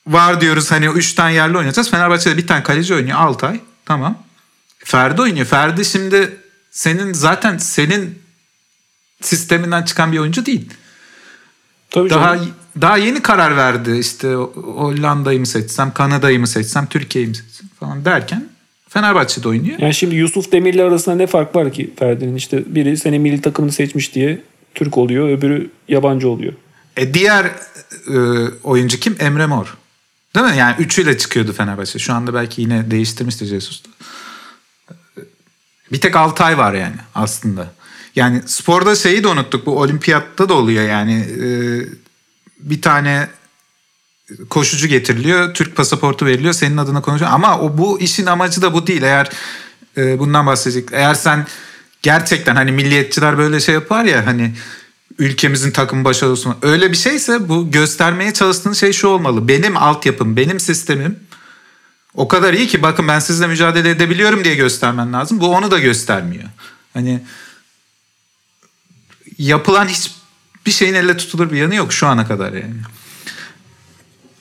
[0.08, 1.90] var diyoruz hani 3 tane yerli oynayacağız.
[1.90, 3.60] Fenerbahçe'de bir tane kaleci oynuyor Altay.
[3.84, 4.18] Tamam.
[4.84, 5.46] Ferdi oynuyor.
[5.46, 6.36] Ferdi şimdi
[6.70, 8.18] senin zaten senin
[9.20, 10.70] sisteminden çıkan bir oyuncu değil.
[11.90, 12.50] Tabii Daha canım.
[12.80, 13.96] daha yeni karar verdi.
[13.98, 18.48] İşte Hollanda'yı mı seçsem, Kanada'yı mı seçsem, Türkiye'yi mi seçsem falan derken
[18.88, 19.78] Fenerbahçe'de oynuyor.
[19.78, 22.36] Yani şimdi Yusuf Demir'le arasında ne fark var ki Ferdi'nin?
[22.36, 24.42] işte biri senin milli takımını seçmiş diye
[24.74, 26.52] Türk oluyor, öbürü yabancı oluyor.
[26.96, 28.18] E diğer e,
[28.62, 29.16] oyuncu kim?
[29.20, 29.76] Emre Mor.
[30.34, 30.56] Değil mi?
[30.56, 31.98] Yani üçüyle çıkıyordu Fenerbahçe.
[31.98, 33.82] Şu anda belki yine değiştirmiştir Jesus.
[35.92, 37.72] Bir tek Altay var yani aslında.
[38.16, 39.66] Yani sporda şeyi de unuttuk.
[39.66, 41.14] Bu olimpiyatta da oluyor yani.
[41.14, 41.46] E,
[42.60, 43.28] bir tane
[44.50, 45.54] koşucu getiriliyor.
[45.54, 46.52] Türk pasaportu veriliyor.
[46.52, 47.30] Senin adına konuşuyor.
[47.30, 49.02] Ama o bu işin amacı da bu değil.
[49.02, 49.30] Eğer
[49.96, 50.88] e, bundan bahsedecek.
[50.92, 51.46] Eğer sen
[52.02, 54.54] gerçekten hani milliyetçiler böyle şey yapar ya hani
[55.18, 56.56] ülkemizin takım olsun.
[56.62, 59.48] Öyle bir şeyse bu göstermeye çalıştığın şey şu olmalı.
[59.48, 61.18] Benim altyapım, benim sistemim
[62.14, 65.40] o kadar iyi ki bakın ben sizle mücadele edebiliyorum diye göstermen lazım.
[65.40, 66.44] Bu onu da göstermiyor.
[66.94, 67.22] Hani
[69.38, 72.74] yapılan hiçbir şeyin elle tutulur bir yanı yok şu ana kadar yani.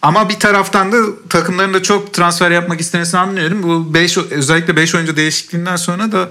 [0.01, 3.63] Ama bir taraftan da takımların da çok transfer yapmak istemesini anlıyorum.
[3.63, 6.29] Bu beş, özellikle 5 oyuncu değişikliğinden sonra da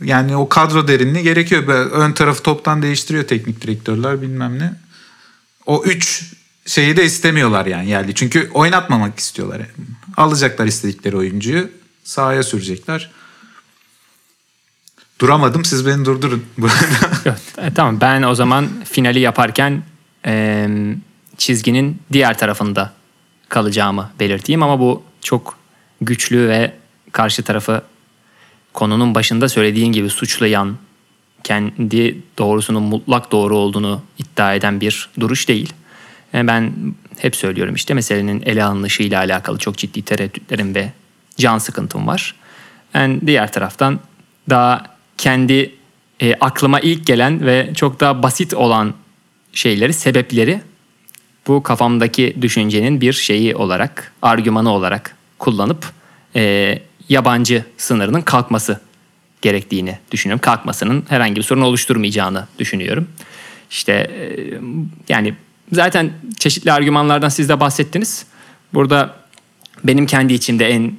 [0.00, 1.66] yani o kadro derinliği gerekiyor.
[1.66, 4.72] Böyle Ön tarafı toptan değiştiriyor teknik direktörler bilmem ne.
[5.66, 6.32] O 3
[6.66, 8.14] şeyi de istemiyorlar yani yerli.
[8.14, 9.58] Çünkü oynatmamak istiyorlar.
[9.58, 9.70] Yani.
[10.16, 11.70] Alacaklar istedikleri oyuncuyu
[12.04, 13.10] sahaya sürecekler.
[15.18, 16.44] Duramadım siz beni durdurun.
[17.58, 19.82] E, tamam ben o zaman finali yaparken
[20.26, 20.68] e,
[21.36, 22.92] çizginin diğer tarafında
[23.48, 25.58] kalacağımı belirteyim ama bu çok
[26.00, 26.74] güçlü ve
[27.12, 27.82] karşı tarafı
[28.72, 30.76] konunun başında söylediğin gibi suçlayan
[31.44, 35.72] kendi doğrusunun mutlak doğru olduğunu iddia eden bir duruş değil.
[36.34, 36.72] E, ben
[37.18, 40.92] hep söylüyorum işte meselenin ele alınışıyla alakalı çok ciddi tereddütlerim ve
[41.36, 42.34] can sıkıntım var.
[42.94, 44.00] Ben diğer taraftan
[44.50, 45.74] daha kendi
[46.20, 48.94] e, aklıma ilk gelen ve çok daha basit olan
[49.52, 50.60] şeyleri, sebepleri
[51.46, 55.92] bu kafamdaki düşüncenin bir şeyi olarak, argümanı olarak kullanıp
[56.36, 56.78] e,
[57.10, 58.80] yabancı sınırının kalkması
[59.42, 60.40] gerektiğini düşünüyorum.
[60.40, 63.08] Kalkmasının herhangi bir sorun oluşturmayacağını düşünüyorum.
[63.70, 64.26] İşte e,
[65.08, 65.34] yani
[65.72, 68.26] zaten çeşitli argümanlardan siz de bahsettiniz.
[68.74, 69.16] Burada
[69.84, 70.92] benim kendi içimde en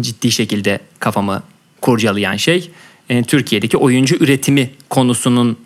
[0.00, 1.42] ciddi şekilde kafamı
[1.80, 2.70] kurcalayan şey
[3.08, 5.58] e, Türkiye'deki oyuncu üretimi konusunun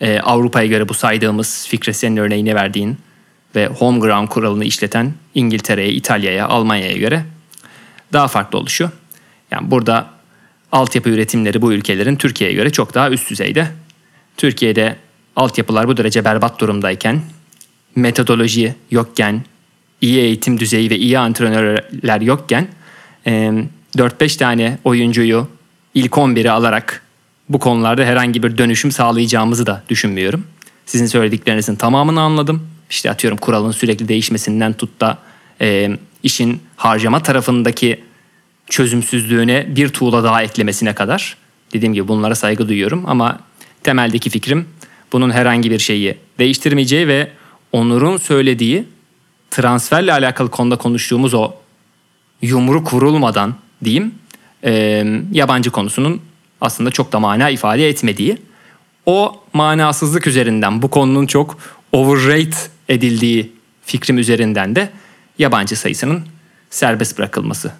[0.00, 2.98] e, Avrupa'ya göre bu saydığımız Fikre senin örneğini verdiğin
[3.54, 7.24] ve home ground kuralını işleten İngiltere'ye, İtalya'ya, Almanya'ya göre
[8.12, 8.90] daha farklı oluşu.
[9.54, 10.10] Yani burada
[10.72, 13.66] altyapı üretimleri bu ülkelerin Türkiye'ye göre çok daha üst düzeyde.
[14.36, 14.96] Türkiye'de
[15.36, 17.20] altyapılar bu derece berbat durumdayken,
[17.96, 19.44] metodoloji yokken,
[20.00, 22.68] iyi eğitim düzeyi ve iyi antrenörler yokken
[23.26, 25.48] 4-5 tane oyuncuyu
[25.94, 27.02] ilk 11'e alarak
[27.48, 30.46] bu konularda herhangi bir dönüşüm sağlayacağımızı da düşünmüyorum.
[30.86, 32.68] Sizin söylediklerinizin tamamını anladım.
[32.90, 35.18] İşte atıyorum kuralın sürekli değişmesinden tut da
[36.22, 38.04] işin harcama tarafındaki
[38.70, 41.36] çözümsüzlüğüne bir tuğla daha eklemesine kadar.
[41.72, 43.38] Dediğim gibi bunlara saygı duyuyorum ama
[43.82, 44.68] temeldeki fikrim
[45.12, 47.30] bunun herhangi bir şeyi değiştirmeyeceği ve
[47.72, 48.84] Onur'un söylediği
[49.50, 51.52] transferle alakalı konuda konuştuğumuz o
[52.42, 53.54] yumru kurulmadan
[53.84, 54.14] diyeyim
[54.64, 56.20] e, yabancı konusunun
[56.60, 58.38] aslında çok da mana ifade etmediği
[59.06, 61.58] o manasızlık üzerinden bu konunun çok
[61.92, 62.56] overrate
[62.88, 63.52] edildiği
[63.82, 64.90] fikrim üzerinden de
[65.38, 66.24] yabancı sayısının
[66.70, 67.72] serbest bırakılması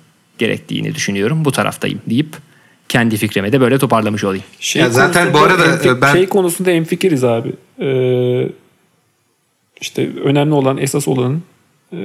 [0.48, 1.44] gerektiğini düşünüyorum.
[1.44, 2.36] Bu taraftayım deyip
[2.88, 4.44] kendi fikrimi de böyle toparlamış olayım.
[4.60, 7.52] Şey Ya zaten bu konusunda arada enfi- ben- şey konusunda enfikiriz abi.
[7.80, 8.48] Ee,
[9.80, 11.42] işte önemli olan esas olanın
[11.92, 11.98] e,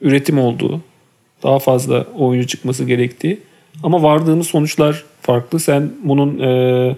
[0.00, 0.80] üretim olduğu,
[1.42, 3.38] daha fazla oyuncu çıkması gerektiği.
[3.82, 5.60] Ama vardığımız sonuçlar farklı.
[5.60, 6.96] Sen bunun e,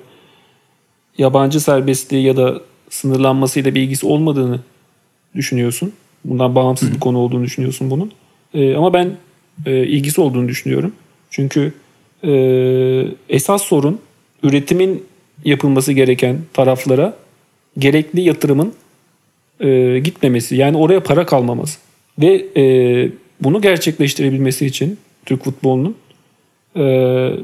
[1.18, 2.60] yabancı serbestliği ya da
[2.90, 4.60] sınırlanmasıyla bir ilgisi olmadığını
[5.34, 5.92] düşünüyorsun.
[6.24, 8.12] Bundan bağımsız bir konu olduğunu düşünüyorsun bunun.
[8.54, 9.16] E, ama ben
[9.66, 10.92] e, ilgisi olduğunu düşünüyorum.
[11.30, 11.72] Çünkü
[12.24, 12.32] e,
[13.28, 14.00] esas sorun
[14.42, 15.04] üretimin
[15.44, 17.16] yapılması gereken taraflara
[17.78, 18.74] gerekli yatırımın
[19.60, 20.56] e, gitmemesi.
[20.56, 21.78] Yani oraya para kalmaması.
[22.18, 22.64] Ve e,
[23.40, 25.96] bunu gerçekleştirebilmesi için Türk futbolunun
[26.76, 26.82] e,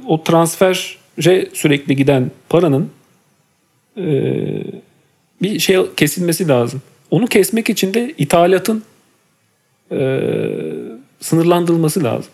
[0.07, 2.91] o transfere sürekli giden paranın
[3.99, 4.05] e,
[5.43, 6.83] bir şey kesilmesi lazım.
[7.11, 8.83] Onu kesmek için de ithalatın
[9.91, 9.99] e,
[11.21, 12.31] sınırlandırılması lazım.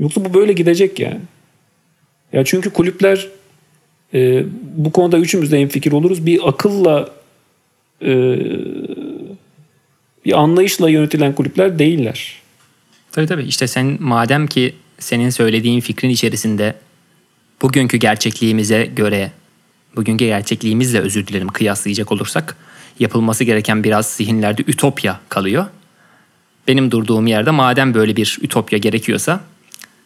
[0.00, 1.20] Yoksa bu böyle gidecek yani.
[2.32, 3.28] Ya çünkü kulüpler
[4.14, 6.26] e, bu konuda üçümüz de hemfikir oluruz.
[6.26, 7.10] Bir akılla
[8.02, 8.38] e,
[10.24, 12.40] bir anlayışla yönetilen kulüpler değiller.
[13.12, 16.74] Tabii tabii işte sen madem ki senin söylediğin fikrin içerisinde
[17.62, 19.30] bugünkü gerçekliğimize göre
[19.96, 22.56] bugünkü gerçekliğimizle özür dilerim kıyaslayacak olursak
[22.98, 25.66] yapılması gereken biraz zihinlerde ütopya kalıyor.
[26.68, 29.40] Benim durduğum yerde madem böyle bir ütopya gerekiyorsa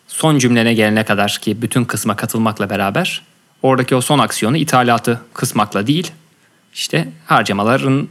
[0.08, 3.22] son cümlene gelene kadar ki bütün kısma katılmakla beraber
[3.62, 6.12] oradaki o son aksiyonu ithalatı kısmakla değil
[6.74, 8.08] işte harcamaların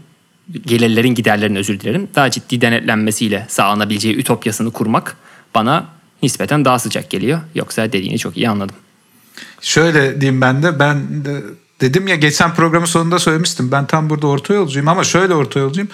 [0.66, 5.18] gelirlerin giderlerin özür dilerim daha ciddi denetlenmesiyle sağlanabileceği ütopyasını kurmak
[5.56, 5.86] bana
[6.24, 7.40] nispeten daha sıcak geliyor.
[7.56, 8.76] Yoksa dediğini çok iyi anladım.
[9.62, 11.42] Şöyle diyeyim ben de ben de
[11.82, 13.72] dedim ya geçen programın sonunda söylemiştim.
[13.72, 15.90] Ben tam burada orta yolcuyum ama şöyle orta yolcuyum.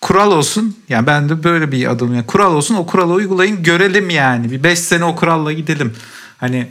[0.00, 0.76] Kural olsun.
[0.88, 2.14] Yani ben de böyle bir adım.
[2.14, 4.50] Yani kural olsun o kuralı uygulayın görelim yani.
[4.50, 5.92] Bir 5 sene o kuralla gidelim.
[6.38, 6.68] Hani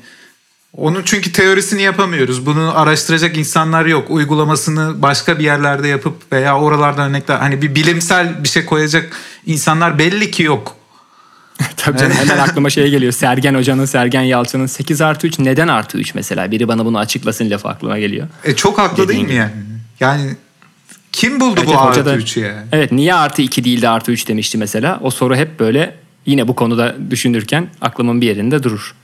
[0.73, 2.45] onun çünkü teorisini yapamıyoruz.
[2.45, 4.09] Bunu araştıracak insanlar yok.
[4.09, 9.99] Uygulamasını başka bir yerlerde yapıp veya oralardan örnekler hani bir bilimsel bir şey koyacak insanlar
[9.99, 10.75] belli ki yok.
[11.77, 13.11] Tabii canım hemen aklıma şey geliyor.
[13.11, 16.51] Sergen Hoca'nın, Sergen Yalçın'ın 8 artı 3 neden artı 3 mesela?
[16.51, 18.27] Biri bana bunu açıklasın lafı aklıma geliyor.
[18.43, 19.51] E çok haklı Dediğin değil mi yani?
[19.99, 20.35] Yani
[21.17, 22.67] kim buldu Evet, bu artı da- 3'ü yani?
[22.71, 24.99] Evet niye artı 2 değil de artı 3 demişti mesela.
[25.03, 25.95] O soru hep böyle
[26.25, 28.95] yine bu konuda düşünürken aklımın bir yerinde durur.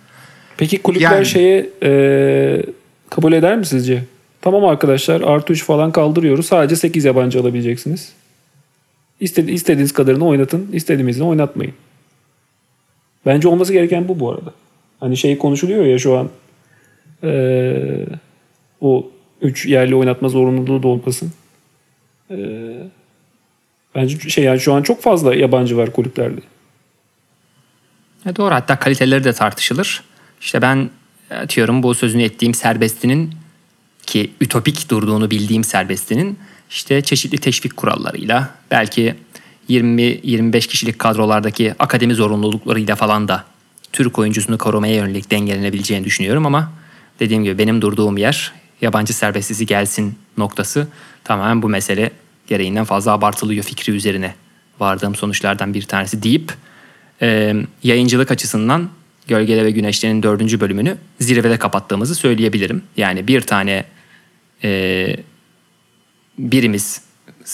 [0.57, 2.63] Peki kulüpler Yani- şeye e,
[3.09, 4.03] kabul eder mi sizce?
[4.41, 6.45] Tamam arkadaşlar artı 3 falan kaldırıyoruz.
[6.45, 8.11] Sadece 8 yabancı alabileceksiniz.
[9.19, 10.69] İstedi, istediğiniz kadarını oynatın.
[10.73, 11.73] istediğinizi oynatmayın.
[13.25, 14.53] Bence olması gereken bu bu arada.
[14.99, 16.29] Hani şey konuşuluyor ya şu an
[17.23, 17.73] e,
[18.81, 19.07] o
[19.41, 21.31] 3 yerli oynatma zorunluluğu da olmasın.
[22.33, 22.37] E,
[23.95, 26.41] bence şey yani şu an çok fazla yabancı var kulüplerde.
[28.25, 30.03] E doğru hatta kaliteleri de tartışılır.
[30.41, 30.89] İşte ben
[31.29, 33.33] atıyorum bu sözünü ettiğim serbestinin
[34.05, 39.15] ki ütopik durduğunu bildiğim serbestinin işte çeşitli teşvik kurallarıyla belki
[39.69, 43.43] 20-25 kişilik kadrolardaki akademi zorunluluklarıyla falan da
[43.91, 46.71] Türk oyuncusunu korumaya yönelik dengelenebileceğini düşünüyorum ama
[47.19, 50.87] dediğim gibi benim durduğum yer yabancı serbestisi gelsin noktası
[51.23, 52.11] tamamen bu mesele
[52.47, 54.35] gereğinden fazla abartılıyor fikri üzerine
[54.79, 56.53] vardığım sonuçlardan bir tanesi deyip
[57.21, 58.89] e, yayıncılık açısından
[59.27, 62.83] Gölgede ve Güneşlerin dördüncü bölümünü zirvede kapattığımızı söyleyebilirim.
[62.97, 63.85] Yani bir tane
[64.63, 65.15] e,
[66.39, 67.01] birimiz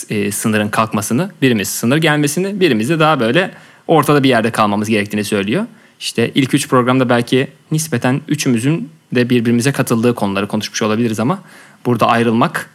[0.10, 3.52] e, sınırın kalkmasını, birimiz sınır gelmesini, birimiz de daha böyle
[3.88, 5.66] ortada bir yerde kalmamız gerektiğini söylüyor.
[6.00, 11.44] İşte ilk üç programda belki nispeten üçümüzün de birbirimize katıldığı konuları konuşmuş olabiliriz ama
[11.86, 12.70] burada ayrılmak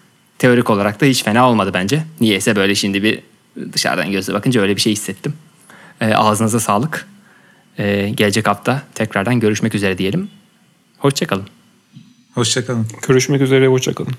[0.45, 2.05] teorik olarak da hiç fena olmadı bence.
[2.21, 3.21] Niyeyse böyle şimdi bir
[3.73, 5.35] dışarıdan gözle bakınca öyle bir şey hissettim.
[6.01, 7.09] E, ağzınıza sağlık.
[7.79, 10.31] E, gelecek hafta tekrardan görüşmek üzere diyelim.
[10.99, 11.45] Hoşçakalın.
[12.35, 12.87] Hoşçakalın.
[13.09, 13.67] Görüşmek üzere.
[13.67, 14.15] Hoşçakalın.